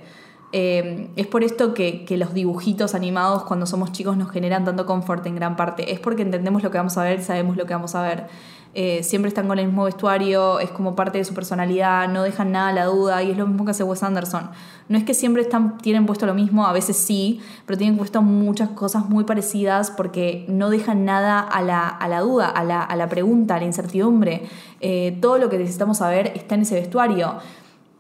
Eh, 0.52 1.12
es 1.16 1.28
por 1.28 1.44
esto 1.44 1.76
que, 1.76 2.06
que, 2.06 2.18
los 2.18 2.34
dibujitos 2.34 2.96
animados 2.96 3.44
cuando 3.44 3.68
somos 3.68 3.92
chicos 3.92 4.18
nos 4.18 4.32
generan 4.32 4.66
tanto 4.66 4.86
confort 4.86 5.26
en 5.28 5.36
gran 5.36 5.56
parte. 5.56 5.92
Es 5.92 6.00
porque 6.00 6.24
entendemos 6.24 6.64
lo 6.64 6.72
que 6.72 6.78
vamos 6.78 6.98
a 6.98 7.04
ver, 7.04 7.22
sabemos 7.22 7.56
lo 7.56 7.66
que 7.66 7.74
vamos 7.74 7.94
a 7.94 8.02
ver. 8.02 8.28
Eh, 8.76 9.02
siempre 9.02 9.30
están 9.30 9.48
con 9.48 9.58
el 9.58 9.66
mismo 9.66 9.86
vestuario, 9.86 10.60
es 10.60 10.70
como 10.70 10.96
parte 10.96 11.18
de 11.18 11.26
su 11.26 11.34
personalidad, 11.34 12.08
no 12.08 12.22
dejan 12.22 12.52
nada 12.52 12.70
a 12.70 12.74
la 12.74 12.86
duda 12.86 13.24
y 13.24 13.32
es 13.32 13.38
lo 13.38 13.48
mismo 13.48 13.66
que 13.66 13.72
hace 13.72 13.84
Wes 13.84 14.04
Anderson. 14.04 14.52
No 14.90 14.98
es 14.98 15.04
que 15.04 15.14
siempre 15.14 15.44
están, 15.44 15.78
tienen 15.78 16.08
puesto 16.08 16.26
lo 16.26 16.34
mismo, 16.34 16.66
a 16.66 16.74
veces 16.74 16.98
sí, 16.98 17.40
pero 17.68 17.78
tienen 17.78 17.96
puesto 17.96 18.24
muchas 18.24 18.70
cosas 18.70 19.08
muy 19.08 19.24
parecidas 19.24 19.92
porque 19.92 20.46
no 20.48 20.72
dejan 20.72 21.06
nada 21.06 21.40
a 21.40 21.62
la, 21.62 21.88
a 21.88 22.08
la 22.08 22.22
duda, 22.22 22.50
a 22.50 22.64
la, 22.64 22.82
a 22.82 22.96
la, 22.96 23.08
pregunta, 23.08 23.56
a 23.56 23.60
la 23.60 23.66
incertidumbre. 23.66 24.50
Eh, 24.82 25.16
todo 25.22 25.38
lo 25.38 25.48
que 25.48 25.60
necesitamos 25.60 26.00
saber 26.00 26.34
está 26.36 26.56
en 26.56 26.62
ese 26.62 26.74
vestuario. 26.74 27.36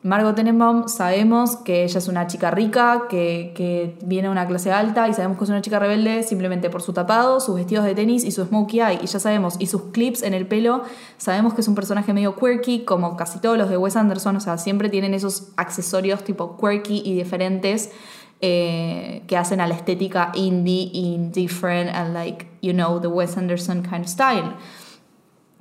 Margot 0.02 0.34
Tenenbaum 0.34 0.88
sabemos 0.88 1.58
que 1.58 1.84
ella 1.84 1.98
es 1.98 2.08
una 2.08 2.26
chica 2.26 2.52
rica, 2.52 3.04
que, 3.10 3.98
viene 4.06 4.30
de 4.30 4.32
una 4.32 4.48
clase 4.48 4.72
alta 4.72 5.10
y 5.10 5.14
sabemos 5.14 5.38
que 5.38 5.44
es 5.44 5.50
una 5.50 5.62
chica 5.62 5.78
rebelde 5.78 6.24
simplemente 6.24 6.70
por 6.70 6.82
su 6.82 6.94
tapado, 6.94 7.42
sus 7.42 7.56
vestidos 7.56 7.84
de 7.84 7.96
tenis 7.96 8.24
y 8.24 8.32
su 8.32 8.46
smokey 8.46 8.80
eye. 8.80 9.00
Y 9.02 9.08
ya 9.08 9.20
sabemos, 9.20 9.58
y 9.60 9.68
sus 9.68 9.92
clips 9.92 10.24
en 10.24 10.34
el 10.34 10.48
pelo, 10.48 10.84
sabemos 11.18 11.54
que 11.54 11.60
es 11.60 11.68
un 11.68 11.76
personaje 11.76 12.14
medio 12.14 12.38
quirky, 12.38 12.86
como 12.86 13.18
casi 13.18 13.40
todos 13.40 13.58
los 13.58 13.70
de 13.70 13.76
Wes 13.76 13.98
Anderson, 13.98 14.38
o 14.38 14.40
sea, 14.40 14.58
siempre 14.58 14.88
tienen 14.88 15.14
esos 15.14 15.50
accesorios 15.58 16.24
tipo 16.24 16.58
quirky 16.58 17.02
y 17.04 17.16
diferentes 17.16 17.92
eh, 18.40 19.24
que 19.28 19.36
hacen 19.36 19.60
a 19.60 19.68
la 19.68 19.76
estética 19.76 20.32
indie, 20.34 20.92
indifferent 20.94 21.94
and 21.94 22.14
like, 22.14 22.48
you 22.62 22.72
know, 22.72 23.02
the 23.02 23.10
Wes 23.10 23.36
Anderson 23.36 23.84
kind 23.84 24.06
of 24.06 24.08
style. 24.08 24.56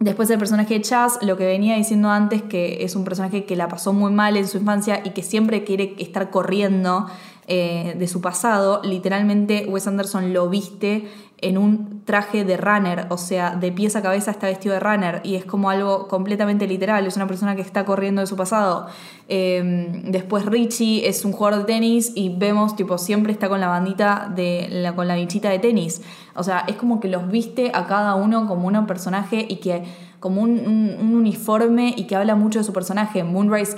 Después 0.01 0.31
el 0.31 0.39
personaje 0.39 0.75
de 0.75 0.83
Chaz, 0.83 1.19
lo 1.23 1.37
que 1.37 1.45
venía 1.45 1.75
diciendo 1.75 2.09
antes, 2.09 2.43
que 2.43 2.85
es 2.85 2.95
un 2.95 3.03
personaje 3.03 3.45
que 3.45 3.57
la 3.57 3.67
pasó 3.67 3.93
muy 3.93 4.13
mal 4.13 4.37
en 4.37 4.47
su 4.47 4.59
infancia 4.59 5.03
y 5.05 5.11
que 5.11 5.25
siempre 5.25 5.65
quiere 5.65 5.97
estar 5.99 6.31
corriendo 6.31 7.07
eh, 7.49 7.95
de 7.99 8.07
su 8.07 8.21
pasado, 8.21 8.81
literalmente 8.85 9.67
Wes 9.69 9.89
Anderson 9.89 10.33
lo 10.33 10.49
viste 10.49 11.09
en 11.41 11.59
un 11.59 12.05
traje 12.05 12.45
de 12.45 12.57
runner, 12.57 13.07
o 13.11 13.19
sea, 13.19 13.55
de 13.55 13.71
pies 13.71 13.95
a 13.97 14.03
cabeza 14.03 14.31
está 14.31 14.47
vestido 14.47 14.75
de 14.75 14.81
runner 14.81 15.21
y 15.25 15.37
es 15.37 15.45
como 15.45 15.71
algo 15.71 16.09
completamente 16.09 16.67
literal, 16.67 17.07
es 17.07 17.17
una 17.17 17.27
persona 17.27 17.55
que 17.55 17.63
está 17.63 17.85
corriendo 17.85 18.21
de 18.21 18.27
su 18.27 18.37
pasado. 18.37 18.87
Em, 19.29 20.11
después 20.11 20.45
Richie 20.47 21.07
es 21.07 21.25
un 21.25 21.33
jugador 21.33 21.61
de 21.61 21.65
tenis 21.67 22.13
y 22.15 22.31
vemos, 22.31 22.77
tipo, 22.77 22.99
siempre 22.99 23.33
está 23.33 23.49
con 23.49 23.61
la 23.61 23.69
bandita 23.69 24.33
de 24.35 24.69
la, 24.71 24.95
con 24.95 25.07
la 25.07 25.15
bichita 25.15 25.51
de 25.51 25.59
tenis. 25.59 26.03
O 26.35 26.43
sea, 26.43 26.65
es 26.67 26.77
como 26.77 26.99
que 27.01 27.09
los 27.09 27.29
viste 27.31 27.71
a 27.75 27.87
cada 27.87 28.15
uno 28.15 28.47
como 28.47 28.67
un 28.67 28.87
personaje 28.87 29.47
y 29.49 29.57
que 29.57 29.85
como 30.21 30.43
un, 30.43 30.59
un, 30.59 31.15
uniforme 31.15 31.95
y 31.97 32.07
que 32.07 32.17
habla 32.17 32.35
mucho 32.35 32.59
de 32.59 32.65
su 32.65 32.73
personaje. 32.73 33.23
Moonrise 33.23 33.77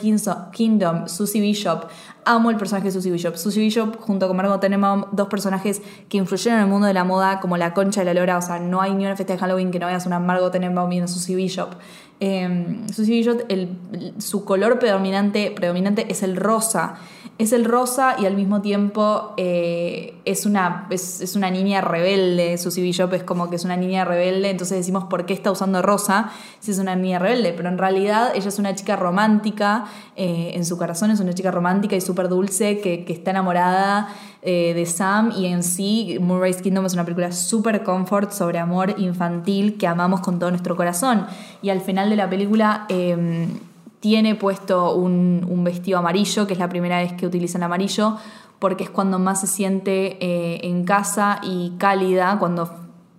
Kingdom, 0.52 1.06
Susie 1.06 1.40
Bishop. 1.40 1.88
Amo 2.24 2.50
el 2.50 2.56
personaje 2.56 2.86
de 2.86 2.92
Susie 2.92 3.12
Bishop. 3.12 3.36
Susie 3.36 3.62
Bishop 3.62 3.98
junto 4.00 4.26
con 4.26 4.36
Margot 4.36 4.60
Tenenbaum, 4.60 5.04
dos 5.12 5.28
personajes 5.28 5.82
que 6.08 6.16
influyeron 6.18 6.58
en 6.58 6.64
el 6.64 6.70
mundo 6.70 6.86
de 6.86 6.94
la 6.94 7.04
moda 7.04 7.40
como 7.40 7.56
la 7.56 7.74
concha 7.74 8.00
de 8.00 8.06
la 8.06 8.14
lora. 8.14 8.38
O 8.38 8.42
sea, 8.42 8.58
no 8.58 8.80
hay 8.80 8.94
ni 8.94 9.04
una 9.04 9.16
fiesta 9.16 9.34
de 9.34 9.38
Halloween 9.38 9.70
que 9.70 9.78
no 9.78 9.86
veas 9.86 10.06
una 10.06 10.18
Margot 10.18 10.52
Tenenbaum 10.52 10.90
y 10.92 10.98
una 10.98 11.08
Susie 11.08 11.36
Bishop. 11.36 11.70
Eh, 12.20 12.84
Susie 12.92 13.24
el, 13.48 13.76
su 14.18 14.44
color 14.44 14.78
predominante, 14.78 15.50
predominante 15.50 16.06
es 16.10 16.22
el 16.22 16.36
rosa 16.36 16.98
es 17.40 17.54
el 17.54 17.64
rosa 17.64 18.16
y 18.18 18.26
al 18.26 18.36
mismo 18.36 18.60
tiempo 18.60 19.32
eh, 19.38 20.12
es, 20.26 20.44
una, 20.44 20.86
es, 20.90 21.34
una 21.34 21.50
niña 21.50 21.80
rebelde. 21.80 22.58
Susie 22.58 22.82
Bishop 22.82 23.14
es 23.14 23.22
como 23.22 23.48
que 23.48 23.56
es 23.56 23.64
una 23.64 23.78
niña 23.78 24.04
rebelde, 24.04 24.50
entonces 24.50 24.76
decimos 24.76 25.04
por 25.04 25.24
qué 25.24 25.32
está 25.32 25.50
usando 25.50 25.80
rosa 25.80 26.32
si 26.58 26.72
es 26.72 26.78
una 26.78 26.96
niña 26.96 27.18
rebelde, 27.18 27.54
pero 27.54 27.70
en 27.70 27.78
realidad 27.78 28.32
ella 28.34 28.48
es 28.48 28.58
una 28.58 28.74
chica 28.74 28.94
romántica, 28.94 29.86
eh, 30.16 30.52
en 30.54 30.66
su 30.66 30.76
corazón 30.76 31.12
es 31.12 31.20
una 31.20 31.32
chica 31.32 31.50
romántica 31.50 31.96
y 31.96 32.02
súper 32.02 32.28
dulce 32.28 32.80
que, 32.80 33.06
está 33.08 33.30
enamorada 33.30 34.14
eh, 34.42 34.72
de 34.72 34.86
Sam 34.86 35.32
y 35.36 35.46
en 35.46 35.62
sí 35.62 36.16
Murray's 36.18 36.62
Kingdom 36.62 36.86
es 36.86 36.94
una 36.94 37.04
película 37.04 37.30
súper 37.30 37.82
comfort 37.82 38.32
sobre 38.32 38.58
amor 38.58 38.94
infantil 38.98 39.76
que 39.76 39.86
amamos 39.86 40.20
con 40.20 40.38
todo 40.38 40.50
nuestro 40.50 40.76
corazón. 40.76 41.26
Y 41.60 41.68
al 41.68 41.82
final 41.82 42.08
de 42.08 42.16
la 42.16 42.30
película 42.30 42.86
em, 42.88 43.48
tiene 44.00 44.34
puesto 44.34 44.94
un, 44.94 45.62
vestido 45.62 45.98
amarillo, 45.98 46.46
que 46.46 46.54
es 46.54 46.58
la 46.58 46.70
primera 46.70 46.98
vez 46.98 47.12
que 47.12 47.26
utiliza 47.26 47.58
el 47.58 47.64
amarillo, 47.64 48.16
porque 48.58 48.84
es 48.84 48.90
cuando 48.90 49.18
más 49.18 49.42
se 49.42 49.46
siente 49.46 50.16
eh, 50.24 50.60
en 50.66 50.84
casa 50.84 51.40
y 51.42 51.74
cálida, 51.76 52.38
cuando 52.38 52.70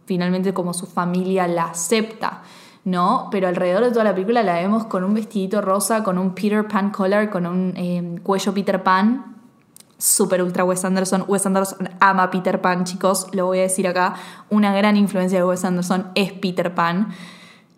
finalmente 0.06 0.56
como 0.56 0.74
su 0.74 0.88
familia 0.88 1.48
la 1.48 1.66
acepta. 1.66 2.42
¿no? 2.84 3.28
Pero 3.30 3.48
alrededor 3.48 3.84
de 3.84 3.92
toda 3.92 4.06
la 4.06 4.16
película 4.16 4.42
la 4.42 4.56
vemos 4.56 4.86
con 4.86 5.04
un 5.04 5.14
vestidito 5.14 5.62
rosa, 5.62 6.04
con 6.04 6.18
un 6.18 6.34
Peter 6.34 6.68
Pan 6.68 6.90
collar, 6.90 7.30
con 7.30 7.46
un 7.46 7.74
eh, 7.76 8.20
cuello 8.24 8.54
Peter 8.56 8.82
Pan. 8.82 9.41
Super 10.02 10.42
ultra 10.42 10.64
Wes 10.64 10.84
Anderson. 10.84 11.26
Wes 11.28 11.46
Anderson 11.46 11.90
ama 12.00 12.32
Peter 12.32 12.60
Pan, 12.60 12.86
chicos. 12.86 13.28
Lo 13.34 13.46
voy 13.46 13.60
a 13.60 13.62
decir 13.62 13.88
acá. 13.88 14.16
Una 14.50 14.76
gran 14.76 14.98
influencia 14.98 15.38
de 15.38 15.46
Wes 15.46 15.64
Anderson 15.64 16.08
es 16.16 16.34
Peter 16.34 16.74
Pan. 16.74 17.10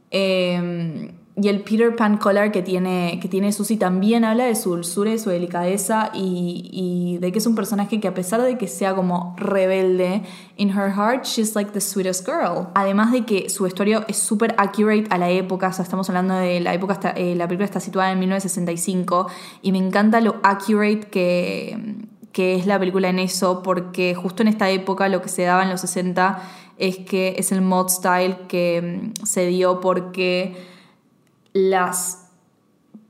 Eh, 0.10 1.12
y 1.36 1.48
el 1.48 1.62
Peter 1.62 1.96
Pan 1.96 2.18
collar 2.18 2.52
que 2.52 2.62
tiene, 2.62 3.18
que 3.20 3.28
tiene 3.28 3.52
Susie 3.52 3.78
también 3.78 4.24
habla 4.24 4.46
de 4.46 4.56
su 4.56 4.70
dulzura 4.70 5.14
y 5.14 5.18
su 5.18 5.32
delicadeza 5.32 6.12
y, 6.14 7.18
de 7.20 7.32
que 7.32 7.40
es 7.40 7.48
un 7.48 7.56
personaje 7.56 8.00
que 8.00 8.08
a 8.08 8.14
pesar 8.14 8.42
de 8.42 8.58
que 8.58 8.68
sea 8.68 8.94
como 8.94 9.36
rebelde, 9.38 10.22
in 10.58 10.70
her 10.70 10.92
heart 10.92 11.26
she's 11.26 11.56
like 11.56 11.72
the 11.72 11.82
sweetest 11.82 12.28
girl. 12.28 12.68
Además 12.76 13.12
de 13.12 13.26
que 13.26 13.50
su 13.50 13.64
vestuario 13.64 14.06
es 14.08 14.18
súper 14.18 14.54
accurate 14.60 15.06
a 15.10 15.18
la 15.18 15.32
época, 15.32 15.70
o 15.70 15.74
sea, 15.74 15.84
estamos 15.84 16.08
hablando 16.10 16.36
de 16.36 16.60
la 16.60 16.74
época, 16.74 17.00
eh, 17.16 17.36
la 17.36 17.48
película 17.48 17.66
está 17.66 17.80
situada 17.80 18.12
en 18.12 18.20
1965 18.20 19.28
y 19.64 19.72
me 19.72 19.80
encanta 19.80 20.22
lo 20.22 20.36
accurate 20.44 21.08
que, 21.10 22.06
que 22.34 22.56
es 22.56 22.66
la 22.66 22.78
película 22.78 23.08
en 23.10 23.20
eso 23.20 23.64
porque 23.64 24.16
justo 24.16 24.42
en 24.42 24.50
esta 24.50 24.70
época 24.70 25.08
lo 25.08 25.22
que 25.22 25.30
se 25.30 25.44
daba 25.44 25.64
en 25.64 25.70
los 25.70 25.82
60 25.82 26.42
es 26.78 26.98
que 26.98 27.36
es 27.38 27.52
el 27.52 27.62
mod 27.62 27.88
style 27.88 28.36
que 28.48 29.14
mm, 29.22 29.26
se 29.26 29.46
dio 29.48 29.80
porque 29.80 30.58
las, 31.54 32.32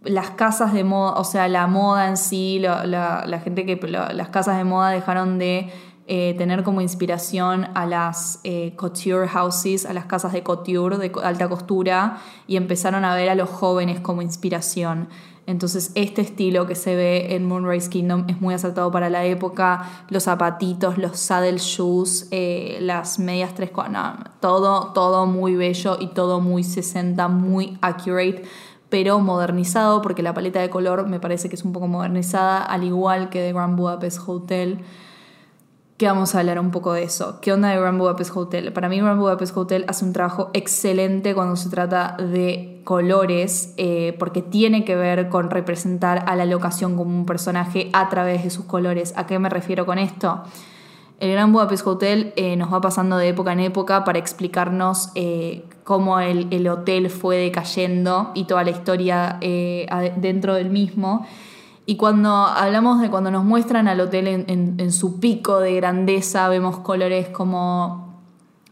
las 0.04 0.32
casas 0.32 0.74
de 0.74 0.84
moda, 0.84 1.14
o 1.14 1.24
sea, 1.24 1.48
la 1.48 1.66
moda 1.66 2.10
en 2.10 2.18
sí, 2.18 2.60
la, 2.60 3.42
gente 3.44 3.66
que 3.66 3.88
las 3.88 4.30
casas 4.30 4.58
de 4.58 4.66
moda 4.66 4.90
dejaron 4.90 5.40
de 5.40 5.72
eh, 6.06 6.36
tener 6.38 6.64
como 6.64 6.82
inspiración 6.82 7.70
a 7.76 7.86
las 7.86 8.42
eh, 8.44 8.74
couture 8.76 9.26
houses, 9.30 9.86
a 9.86 9.94
las 9.94 10.06
casas 10.06 10.34
de 10.34 10.44
couture, 10.44 10.98
de 10.98 11.12
alta 11.24 11.48
costura, 11.48 12.18
y 12.46 12.58
empezaron 12.58 13.06
a 13.06 13.16
ver 13.16 13.30
a 13.30 13.36
los 13.36 13.50
jóvenes 13.50 14.02
como 14.02 14.22
inspiración. 14.22 15.08
Entonces 15.46 15.92
este 15.96 16.22
estilo 16.22 16.66
que 16.66 16.76
se 16.76 16.96
ve 16.96 17.36
en 17.36 17.46
Moonrise 17.46 17.90
Kingdom 17.90 18.26
es 18.30 18.40
muy 18.40 18.54
acertado 18.54 18.92
para 18.92 19.10
la 19.10 19.26
época, 19.26 20.06
los 20.10 20.24
zapatitos, 20.24 20.98
los 20.98 21.20
saddle 21.20 21.58
shoes, 21.58 22.28
eh, 22.32 22.78
las 22.82 23.20
medias 23.20 23.54
tres 23.54 23.72
no, 23.92 24.16
todo, 24.40 24.94
todo 24.94 25.26
muy 25.26 25.56
bello 25.56 25.98
y 26.00 26.08
todo 26.08 26.40
muy 26.40 26.64
60, 26.64 27.28
muy 27.28 27.78
accurate, 27.82 28.44
pero 28.90 29.20
modernizado 29.20 30.02
porque 30.02 30.24
la 30.24 30.34
paleta 30.34 30.62
de 30.62 30.70
color 30.70 31.08
me 31.08 31.20
parece 31.20 31.50
que 31.50 31.56
es 31.56 31.64
un 31.64 31.74
poco 31.74 31.88
modernizada, 31.88 32.64
al 32.64 32.86
igual 32.86 33.30
que 33.30 33.42
de 33.42 33.52
Grand 33.52 33.76
Budapest 33.76 34.20
Hotel 34.26 34.80
que 35.98 36.08
vamos 36.08 36.34
a 36.36 36.40
hablar 36.40 36.60
un 36.60 36.72
poco 36.72 36.94
de 36.94 37.04
eso. 37.04 37.40
¿Qué 37.40 37.54
onda 37.54 37.70
de 37.70 37.80
Grand 37.80 38.00
Budapest 38.00 38.36
Hotel? 38.36 38.74
Para 38.74 38.90
mí 38.90 39.00
Grand 39.00 39.20
Budapest 39.20 39.56
Hotel 39.56 39.86
hace 39.88 40.06
un 40.06 40.14
trabajo 40.14 40.50
excelente 40.54 41.36
cuando 41.36 41.56
se 41.56 41.70
trata 41.70 42.18
de 42.18 42.73
colores, 42.84 43.74
eh, 43.78 44.16
porque 44.20 44.42
tiene 44.42 44.86
que 44.86 44.96
ver 44.96 45.30
con 45.30 45.50
representar 45.50 46.26
a 46.28 46.36
la 46.36 46.46
locación 46.46 46.96
como 46.96 47.16
un 47.16 47.26
personaje 47.26 47.90
a 47.94 48.10
través 48.10 48.44
de 48.44 48.50
sus 48.50 48.66
colores. 48.66 49.14
¿A 49.16 49.26
qué 49.26 49.40
me 49.40 49.50
refiero 49.50 49.86
con 49.86 49.98
esto? 50.00 50.44
El 51.20 51.32
Grand 51.32 51.54
Budapest 51.54 51.88
Hotel 51.88 52.34
eh, 52.36 52.56
nos 52.56 52.74
va 52.74 52.82
pasando 52.82 53.18
de 53.18 53.30
época 53.30 53.54
en 53.54 53.62
época 53.62 54.04
para 54.04 54.20
explicarnos 54.20 55.12
eh, 55.16 55.66
cómo 55.84 56.20
el, 56.20 56.48
el, 56.52 56.68
hotel 56.68 57.10
fue 57.10 57.38
decayendo 57.38 58.32
y 58.34 58.46
toda 58.46 58.64
la 58.64 58.72
historia 58.72 59.40
dentro 60.18 60.56
del 60.56 60.70
mismo. 60.70 61.26
Y 61.86 61.98
cuando 61.98 62.30
hablamos 62.30 63.02
de 63.02 63.10
cuando 63.10 63.30
nos 63.30 63.44
muestran 63.44 63.88
al 63.90 64.00
hotel 64.00 64.28
en, 64.28 64.92
su 64.92 65.20
pico 65.20 65.60
de 65.60 65.76
grandeza, 65.76 66.48
vemos 66.48 66.80
colores 66.80 67.28
como 67.28 68.22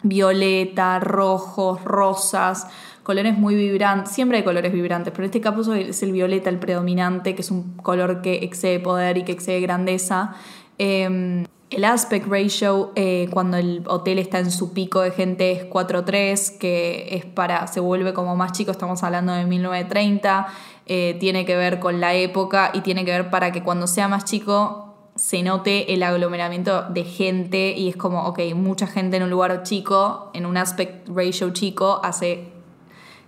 violeta, 0.02 1.00
rojos, 1.00 1.84
rosas, 1.84 2.68
colores 3.04 3.38
muy 3.38 3.56
vibrantes. 3.56 4.14
Siempre 4.14 4.40
hay 4.40 4.44
colores 4.44 4.72
vibrantes, 4.72 5.12
pero 5.12 5.24
en 5.24 5.30
este 5.30 5.42
caso 5.42 5.74
es 5.74 6.04
el 6.04 6.12
violeta 6.12 6.50
el 6.50 6.60
predominante, 6.60 7.36
que 7.36 7.42
es 7.42 7.52
un 7.52 7.78
color 7.78 8.22
que 8.22 8.36
excede 8.44 8.80
poder 8.80 9.18
y 9.18 9.24
que 9.24 9.32
excede 9.32 9.60
grandeza. 9.62 10.36
Em, 10.78 11.46
el 11.70 11.86
aspect 11.86 12.28
ratio, 12.28 12.92
eh, 12.96 13.30
cuando 13.32 13.58
el 13.58 13.84
hotel 13.88 14.20
está 14.20 14.40
en 14.40 14.52
su 14.52 14.74
pico 14.74 15.02
de 15.02 15.12
gente, 15.12 15.52
es 15.52 15.64
4-3, 15.70 16.58
que 16.60 17.16
es 17.16 17.26
para, 17.26 17.66
se 17.68 17.80
vuelve 17.80 18.14
como 18.14 18.36
más 18.36 18.52
chico, 18.52 18.72
estamos 18.72 19.02
hablando 19.04 19.32
de 19.34 19.46
1930. 19.46 20.48
Eh, 20.86 21.16
tiene 21.20 21.46
que 21.46 21.56
ver 21.56 21.80
con 21.80 22.02
la 22.02 22.14
época 22.14 22.72
y 22.74 22.82
tiene 22.82 23.06
que 23.06 23.12
ver 23.12 23.30
para 23.30 23.52
que 23.52 23.64
cuando 23.64 23.88
sea 23.88 24.10
más 24.10 24.26
chico 24.26 24.88
se 25.16 25.44
note 25.44 25.94
el 25.94 26.04
aglomeramiento 26.04 26.84
de 26.90 27.04
gente 27.04 27.74
y 27.78 27.90
es 27.90 27.96
como, 27.96 28.26
ok, 28.26 28.40
mucha 28.56 28.88
gente 28.88 29.18
en 29.18 29.24
un 29.24 29.30
lugar 29.30 29.64
chico, 29.64 30.32
en 30.34 30.46
un 30.46 30.58
aspect 30.58 31.08
ratio 31.10 31.52
chico, 31.52 32.02
hace 32.04 32.61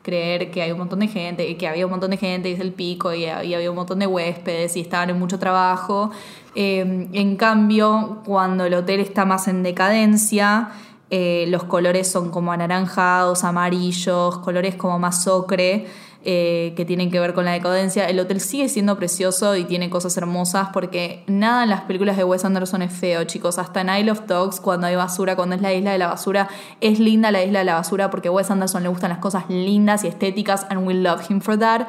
creer 0.03 0.51
que 0.51 0.61
hay 0.61 0.71
un 0.71 0.77
montón 0.77 0.99
de 0.99 1.07
gente 1.07 1.49
y 1.49 1.55
que 1.55 1.67
había 1.67 1.85
un 1.85 1.91
montón 1.91 2.11
de 2.11 2.17
gente 2.17 2.49
y 2.49 2.53
es 2.53 2.59
el 2.59 2.73
pico 2.73 3.13
y, 3.13 3.25
había 3.25 3.69
un 3.69 3.75
montón 3.75 3.99
de 3.99 4.05
huéspedes 4.05 4.75
y 4.75 4.81
estaban 4.81 5.09
en 5.09 5.17
mucho 5.17 5.39
trabajo. 5.39 6.11
Eh, 6.55 7.07
en 7.11 7.35
cambio, 7.37 8.21
cuando 8.25 8.65
el 8.65 8.73
hotel 8.75 8.99
está 8.99 9.25
más 9.25 9.47
en 9.47 9.63
decadencia, 9.63 10.69
eh, 11.09 11.45
los 11.47 11.63
colores 11.63 12.11
son 12.11 12.31
como 12.31 12.51
anaranjados, 12.51 13.43
amarillos, 13.43 14.39
colores 14.39 14.75
como 14.75 14.99
más 14.99 15.25
ocre. 15.27 15.87
Eh, 16.25 16.71
que 16.77 16.85
tienen 16.85 17.11
que 17.11 17.19
ver 17.19 17.33
con 17.33 17.43
la 17.43 17.51
decadencia. 17.51 18.07
El 18.07 18.17
hotel 18.17 18.39
sigue 18.39 18.69
siendo 18.69 18.95
precioso 18.95 19.57
y 19.57 19.65
tiene 19.65 19.89
cosas 19.89 20.15
hermosas 20.15 20.69
porque 20.71 21.21
nada 21.27 21.63
en 21.63 21.69
las 21.69 21.81
películas 21.81 22.15
de 22.15 22.23
Wes 22.23 22.45
Anderson 22.45 22.81
es 22.81 22.93
feo, 22.93 23.25
chicos. 23.25 23.59
Hasta 23.59 23.81
en 23.81 23.89
Isle 23.89 24.11
of 24.11 24.25
Dogs, 24.25 24.61
cuando 24.61 24.87
hay 24.87 24.95
basura, 24.95 25.35
cuando 25.35 25.55
es 25.55 25.61
la 25.61 25.73
isla 25.73 25.91
de 25.91 25.97
la 25.97 26.07
basura, 26.07 26.47
es 26.79 26.99
linda 26.99 27.29
la 27.29 27.43
isla 27.43 27.59
de 27.59 27.65
la 27.65 27.73
basura 27.73 28.09
porque 28.09 28.29
a 28.29 28.31
Wes 28.31 28.49
Anderson 28.49 28.83
le 28.83 28.87
gustan 28.87 29.09
las 29.09 29.19
cosas 29.19 29.49
lindas 29.49 30.05
y 30.05 30.07
estéticas 30.07 30.65
and 30.69 30.87
we 30.87 30.93
love 30.93 31.29
him 31.29 31.41
for 31.41 31.59
that. 31.59 31.87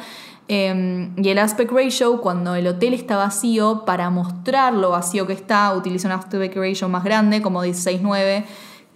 Em, 0.49 1.15
y 1.17 1.29
el 1.29 1.39
aspect 1.39 1.71
ratio, 1.71 2.21
cuando 2.21 2.57
el 2.57 2.67
hotel 2.67 2.93
está 2.93 3.17
vacío, 3.17 3.85
para 3.85 4.11
mostrar 4.11 4.73
lo 4.73 4.91
vacío 4.91 5.29
que 5.29 5.33
está, 5.33 5.73
utiliza 5.75 6.09
un 6.09 6.13
aspect 6.13 6.57
ratio 6.57 6.89
más 6.89 7.05
grande, 7.05 7.41
como 7.41 7.65
16.9, 7.65 8.45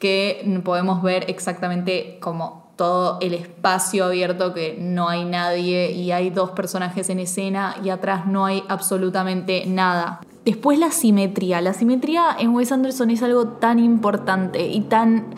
que 0.01 0.61
podemos 0.64 1.01
ver 1.01 1.27
exactamente 1.31 2.18
como 2.20 2.67
todo 2.79 3.19
el 3.21 3.35
espacio 3.35 4.05
abierto 4.05 4.55
que 4.55 4.79
no 4.81 5.09
hay 5.09 5.25
nadie 5.25 5.91
y 5.91 6.12
hay 6.12 6.31
dos 6.31 6.53
personajes 6.53 7.11
en 7.11 7.19
escena 7.19 7.75
y 7.83 7.91
atrás 7.91 8.27
no 8.27 8.47
hay 8.47 8.62
absolutamente 8.69 9.64
nada. 9.67 10.21
Después 10.45 10.79
la 10.79 10.93
simetría. 10.93 11.61
La 11.61 11.75
simetría 11.75 12.37
en 12.38 12.55
Wes 12.55 12.71
Anderson 12.71 13.11
es 13.11 13.23
algo 13.25 13.49
tan 13.49 13.81
importante 13.81 14.69
y 14.69 14.83
tan 14.83 15.35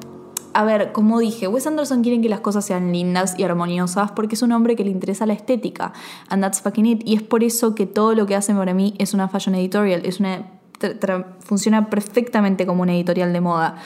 a 0.52 0.64
ver, 0.64 0.92
como 0.92 1.18
dije, 1.18 1.48
Wes 1.48 1.66
Anderson 1.66 2.02
quiere 2.02 2.20
que 2.20 2.28
las 2.28 2.40
cosas 2.40 2.66
sean 2.66 2.92
lindas 2.92 3.38
y 3.38 3.44
armoniosas 3.44 4.12
porque 4.12 4.34
es 4.34 4.42
un 4.42 4.52
hombre 4.52 4.76
que 4.76 4.84
le 4.84 4.90
interesa 4.90 5.24
la 5.24 5.32
estética. 5.32 5.94
And 6.28 6.42
that's 6.42 6.60
fucking 6.60 6.84
it. 6.84 7.02
Y 7.06 7.16
es 7.16 7.22
por 7.22 7.42
eso 7.42 7.74
que 7.74 7.86
todo 7.86 8.14
lo 8.14 8.26
que 8.26 8.34
hace 8.34 8.52
para 8.52 8.74
mí 8.74 8.94
es 8.98 9.14
una 9.14 9.28
fashion 9.28 9.54
editorial. 9.54 10.04
Es 10.04 10.20
una, 10.20 10.44
funciona 11.38 11.88
perfectamente 11.88 12.66
como 12.66 12.82
una 12.82 12.92
editorial 12.92 13.32
de 13.32 13.40
moda. 13.40 13.76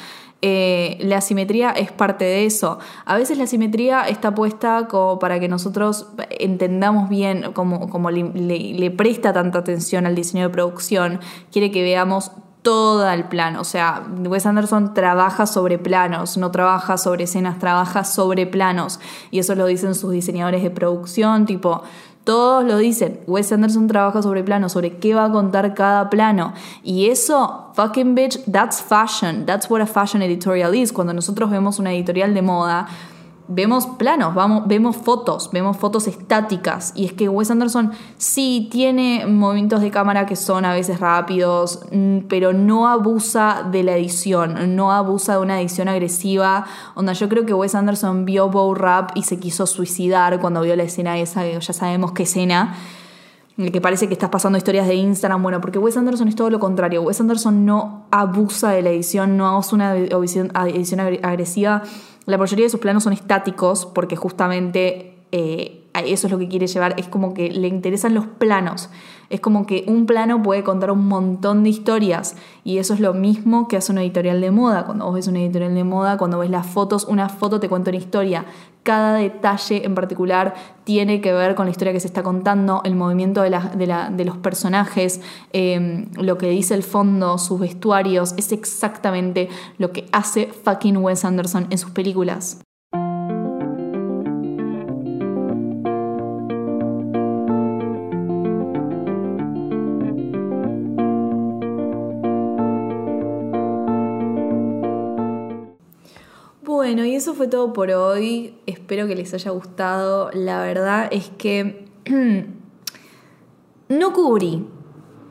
Eh, 0.46 0.98
la 1.00 1.22
simetría 1.22 1.70
es 1.70 1.90
parte 1.90 2.26
de 2.26 2.44
eso. 2.44 2.78
A 3.07 3.16
veces 3.16 3.38
la 3.38 3.46
simetría 3.46 4.02
está 4.02 4.35
puesta 4.35 4.88
como 4.88 5.18
para 5.18 5.40
que 5.40 5.48
nosotros 5.48 6.09
entendamos 6.28 7.09
bien, 7.09 7.52
como 7.54 8.11
le, 8.11 8.24
le 8.24 8.90
presta 8.90 9.33
tanta 9.33 9.61
atención 9.61 10.04
al 10.04 10.14
diseño 10.14 10.42
de 10.42 10.50
producción, 10.50 11.20
quiere 11.50 11.70
que 11.70 11.83
veamos 11.83 12.30
todo 12.61 13.09
el 13.11 13.24
plano. 13.24 13.62
O 13.62 13.64
sea, 13.64 14.04
Wes 14.26 14.44
Anderson 14.44 14.92
trabaja 14.92 15.46
sobre 15.46 15.78
planos, 15.78 16.37
no 16.37 16.50
trabaja 16.50 16.98
sobre 16.98 17.24
escenas, 17.24 17.59
trabaja 17.59 18.04
sobre 18.04 18.46
planos. 18.46 19.00
Y 19.30 19.38
eso 19.38 19.54
lo 19.54 19.64
dicen 19.64 19.94
sus 19.94 20.12
diseñadores 20.12 20.62
de 20.62 20.70
producción, 20.70 21.46
tipo, 21.46 21.85
todos 22.24 22.64
lo 22.64 22.78
dicen. 22.78 23.20
Wes 23.26 23.52
Anderson 23.52 23.87
trabaja 23.87 24.22
sobre 24.22 24.42
planos, 24.42 24.72
sobre 24.72 24.96
qué 24.96 25.14
va 25.14 25.26
a 25.26 25.30
contar 25.30 25.74
cada 25.74 26.10
plano. 26.10 26.54
Y 26.82 27.10
eso, 27.10 27.70
fucking 27.74 28.14
bitch, 28.14 28.40
that's 28.50 28.82
fashion. 28.82 29.46
That's 29.46 29.70
what 29.70 29.80
a 29.82 29.87
fashion 29.87 30.22
editorial 30.22 30.74
is. 30.74 30.92
Cuando 30.92 31.12
nosotros 31.12 31.50
vemos 31.50 31.78
una 31.78 31.92
editorial 31.92 32.34
de 32.34 32.42
moda, 32.42 32.88
vemos 33.46 33.87
planos, 33.98 34.35
vamos, 34.35 34.66
vemos 34.66 34.96
fotos, 34.96 35.50
vemos 35.52 35.76
fotos 35.76 36.07
estáticas. 36.07 36.92
Y 36.94 37.04
es 37.04 37.12
que 37.12 37.28
Wes 37.28 37.50
Anderson 37.50 37.92
sí 38.16 38.68
tiene 38.70 39.26
movimientos 39.26 39.80
de 39.83 39.90
cámara 39.90 40.26
que 40.26 40.37
son 40.37 40.64
a 40.64 40.72
veces 40.72 41.00
rápidos, 41.00 41.80
mm, 41.92 42.20
pero 42.28 42.52
no 42.52 42.88
abusa 42.88 43.66
de 43.70 43.83
la 43.83 43.96
edición, 43.96 44.74
no 44.76 44.92
abusa 44.92 45.35
de 45.35 45.38
una 45.40 45.61
edición 45.61 45.88
agresiva. 45.88 46.64
Onda, 46.94 47.12
yo 47.12 47.28
creo 47.28 47.44
que 47.44 47.52
Wes 47.52 47.74
Anderson 47.74 48.24
vio 48.24 48.48
Bow 48.48 48.74
Rap 48.74 49.11
y 49.14 49.24
se 49.24 49.38
quiso 49.38 49.66
suicidar 49.66 50.40
cuando 50.40 50.62
vio 50.62 50.74
la 50.76 50.85
escena 50.85 51.18
esa, 51.18 51.46
ya 51.46 51.72
sabemos 51.72 52.12
qué 52.12 52.22
escena. 52.22 52.74
Que 53.57 53.80
parece 53.80 54.09
que 54.09 54.14
estás 54.14 54.30
pasando 54.30 54.59
historias 54.59 54.88
de 54.88 54.96
Instagram. 54.96 55.40
Bueno, 55.40 55.61
porque 55.61 55.78
Wes 55.78 55.96
Anderson 55.96 56.26
es 56.26 56.35
todo 56.35 56.50
lo 56.50 56.59
contrario. 56.59 57.02
Wes 57.02 57.20
Anderson 57.20 57.64
no 57.64 58.07
abusa 58.11 58.70
de 58.70 58.83
la 58.83 58.90
edición, 58.90 59.37
no 59.37 59.57
hace 59.57 59.76
una 59.76 59.94
edición 59.94 60.50
agresiva 61.22 61.85
la 62.26 62.38
mayoría 62.38 62.66
de 62.66 62.70
sus 62.70 62.80
planos 62.80 63.04
son 63.04 63.12
estáticos 63.12 63.87
porque 63.87 64.16
justamente 64.16 65.14
eh, 65.32 65.84
eso 65.94 66.26
es 66.26 66.32
lo 66.32 66.38
que 66.38 66.48
quiere 66.48 66.66
llevar, 66.66 66.94
es 66.98 67.08
como 67.08 67.34
que 67.34 67.50
le 67.50 67.68
interesan 67.68 68.14
los 68.14 68.26
planos, 68.26 68.90
es 69.30 69.40
como 69.40 69.66
que 69.66 69.84
un 69.87 70.06
plano 70.06 70.42
puede 70.42 70.64
contar 70.64 70.90
un 70.90 71.06
montón 71.06 71.62
de 71.62 71.70
historias 71.70 72.37
y 72.64 72.78
eso 72.78 72.94
es 72.94 73.00
lo 73.00 73.14
mismo 73.14 73.68
que 73.68 73.76
hace 73.76 73.92
una 73.92 74.02
editorial 74.02 74.40
de 74.40 74.50
moda, 74.50 74.87
cuando 74.87 75.06
vos 75.06 75.14
ves 75.14 75.28
una 75.28 75.40
editorial 75.40 75.74
de 75.74 75.84
moda, 75.84 76.18
cuando 76.18 76.38
ves 76.38 76.50
las 76.50 76.66
fotos, 76.66 77.04
una 77.04 77.28
foto 77.28 77.60
te 77.60 77.68
cuenta 77.68 77.90
una 77.90 77.98
historia, 77.98 78.44
cada 78.85 79.14
detalle 79.16 79.85
en 79.85 79.94
particular 79.94 80.55
tiene 80.85 81.20
que 81.20 81.33
ver 81.33 81.55
con 81.57 81.66
la 81.66 81.70
historia 81.70 81.92
que 81.92 82.01
se 82.01 82.07
está 82.07 82.23
contando, 82.23 82.83
el 82.85 82.94
movimiento 82.94 83.42
de, 83.42 83.51
los 84.25 84.37
personajes, 84.37 85.20
em, 85.53 86.07
lo 86.14 86.38
que 86.38 86.51
dice 86.51 86.75
el 86.75 86.83
fondo, 86.83 87.38
sus 87.38 87.59
vestuarios, 87.59 88.35
es 88.37 88.53
exactamente 88.53 89.49
lo 89.79 89.90
que 89.90 90.07
hace 90.12 90.47
fucking 90.47 90.99
Wes 90.99 91.25
Anderson 91.25 91.66
en 91.70 91.79
sus 91.79 91.90
películas. 91.90 92.61
Fue 107.35 107.49
todo 107.49 107.73
por 107.73 107.90
hoy. 107.90 108.55
Espero 108.66 109.07
que 109.07 109.14
les 109.14 109.35
haya 109.35 109.51
gustado. 109.51 110.31
La 110.33 110.62
verdad 110.62 111.09
es 111.11 111.31
que 111.31 111.87
no 113.88 114.12
cubrí 114.12 114.66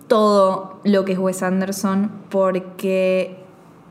todo 0.08 0.80
lo 0.84 1.06
que 1.06 1.14
es 1.14 1.20
Wes 1.20 1.42
Anderson 1.44 2.12
porque 2.30 3.38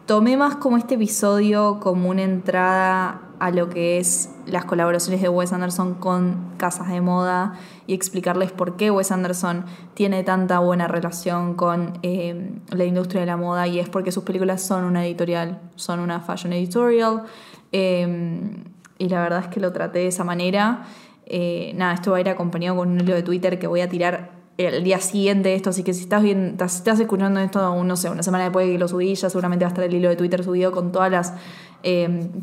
tomé 0.07 0.37
más 0.37 0.57
como 0.57 0.77
este 0.77 0.95
episodio 0.95 1.81
como 1.81 2.11
una 2.11 2.23
entrada 2.23 3.22
a 3.43 3.51
lo 3.51 3.69
que 3.69 3.99
es 3.99 4.31
las 4.47 4.65
colaboraciones 4.67 5.21
de 5.21 5.29
Wes 5.29 5.53
Anderson 5.53 5.95
con 5.95 6.53
casas 6.59 6.89
de 6.91 7.01
moda 7.01 7.59
y 7.89 7.95
explicarles 7.95 8.53
por 8.53 8.77
qué 8.77 8.93
Wes 8.93 9.11
Anderson 9.11 9.65
tiene 9.95 10.23
tanta 10.23 10.61
buena 10.61 10.87
relación 10.87 11.55
con 11.55 11.99
eh, 12.05 12.53
la 12.71 12.85
industria 12.85 13.23
de 13.23 13.27
la 13.27 13.37
moda 13.37 13.67
y 13.67 13.81
es 13.81 13.89
porque 13.89 14.13
sus 14.13 14.23
películas 14.23 14.63
son 14.63 14.85
una 14.85 15.05
editorial, 15.05 15.59
son 15.75 15.99
una 15.99 16.21
fashion 16.21 16.53
editorial 16.53 17.25
eh, 17.73 18.63
y 18.99 19.09
la 19.09 19.21
verdad 19.21 19.41
es 19.41 19.49
que 19.49 19.59
lo 19.59 19.73
traté 19.73 19.99
de 19.99 20.07
esa 20.07 20.23
manera. 20.23 20.85
Eh, 21.27 21.73
nada, 21.75 21.95
esto 21.95 22.13
va 22.13 22.19
a 22.19 22.21
ir 22.21 22.29
acompañado 22.29 22.77
con 22.77 22.91
un 22.91 23.01
hilo 23.01 23.13
de 23.13 23.25
Twitter 23.25 23.59
que 23.59 23.67
voy 23.67 23.81
a 23.81 23.89
tirar 23.89 24.31
el 24.57 24.85
día 24.85 25.01
siguiente 25.01 25.49
de 25.49 25.55
esto, 25.57 25.71
así 25.71 25.83
que 25.83 25.95
si 25.95 26.03
estás, 26.03 26.23
bien, 26.23 26.57
estás 26.61 27.01
escuchando 27.01 27.41
esto, 27.41 27.83
no 27.83 27.97
sé, 27.97 28.09
una 28.11 28.23
semana 28.23 28.45
después 28.45 28.67
de 28.67 28.73
que 28.75 28.79
lo 28.79 28.87
subí, 28.87 29.15
ya 29.15 29.31
seguramente 29.31 29.65
va 29.65 29.71
a 29.71 29.73
estar 29.73 29.85
el 29.85 29.95
hilo 29.95 30.09
de 30.11 30.17
Twitter 30.17 30.45
subido 30.45 30.71
con 30.71 30.93
todas 30.93 31.11
las 31.11 31.35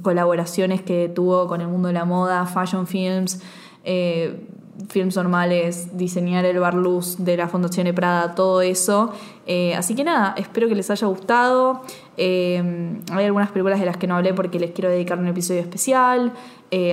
colaboraciones 0.01 0.81
que 0.81 1.09
tuvo 1.09 1.47
con 1.47 1.61
el 1.61 1.67
mundo 1.67 1.87
de 1.87 1.93
la 1.93 2.05
moda, 2.05 2.45
fashion 2.45 2.87
films, 2.87 3.41
eh, 3.83 4.47
films 4.87 5.15
normales, 5.15 5.97
diseñar 5.97 6.45
el 6.45 6.59
bar 6.59 6.73
luz 6.73 7.17
de 7.19 7.35
la 7.35 7.47
Fundación 7.47 7.93
Prada, 7.93 8.35
todo 8.35 8.61
eso. 8.61 9.11
Eh, 9.45 9.75
así 9.75 9.93
que 9.93 10.03
nada, 10.03 10.35
espero 10.37 10.67
que 10.67 10.75
les 10.75 10.89
haya 10.89 11.07
gustado. 11.07 11.81
Eh, 12.15 13.01
hay 13.11 13.25
algunas 13.25 13.51
películas 13.51 13.79
de 13.79 13.85
las 13.85 13.97
que 13.97 14.07
no 14.07 14.15
hablé 14.15 14.33
porque 14.33 14.59
les 14.59 14.71
quiero 14.71 14.89
dedicar 14.89 15.19
un 15.19 15.27
episodio 15.27 15.61
especial. 15.61 16.33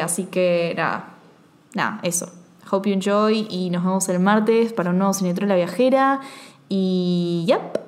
así 0.02 0.24
que 0.24 0.74
nada, 0.76 1.16
nada, 1.74 2.00
eso. 2.02 2.28
Hope 2.70 2.90
you 2.90 2.94
enjoy 2.94 3.46
y 3.48 3.70
nos 3.70 3.84
vemos 3.84 4.08
el 4.08 4.18
martes 4.18 4.72
para 4.72 4.90
un 4.90 4.98
nuevo 4.98 5.12
La 5.40 5.54
Viajera. 5.54 6.20
Y 6.68 7.44
yep, 7.46 7.78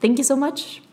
thank 0.00 0.16
you 0.16 0.24
so 0.24 0.36
much. 0.36 0.87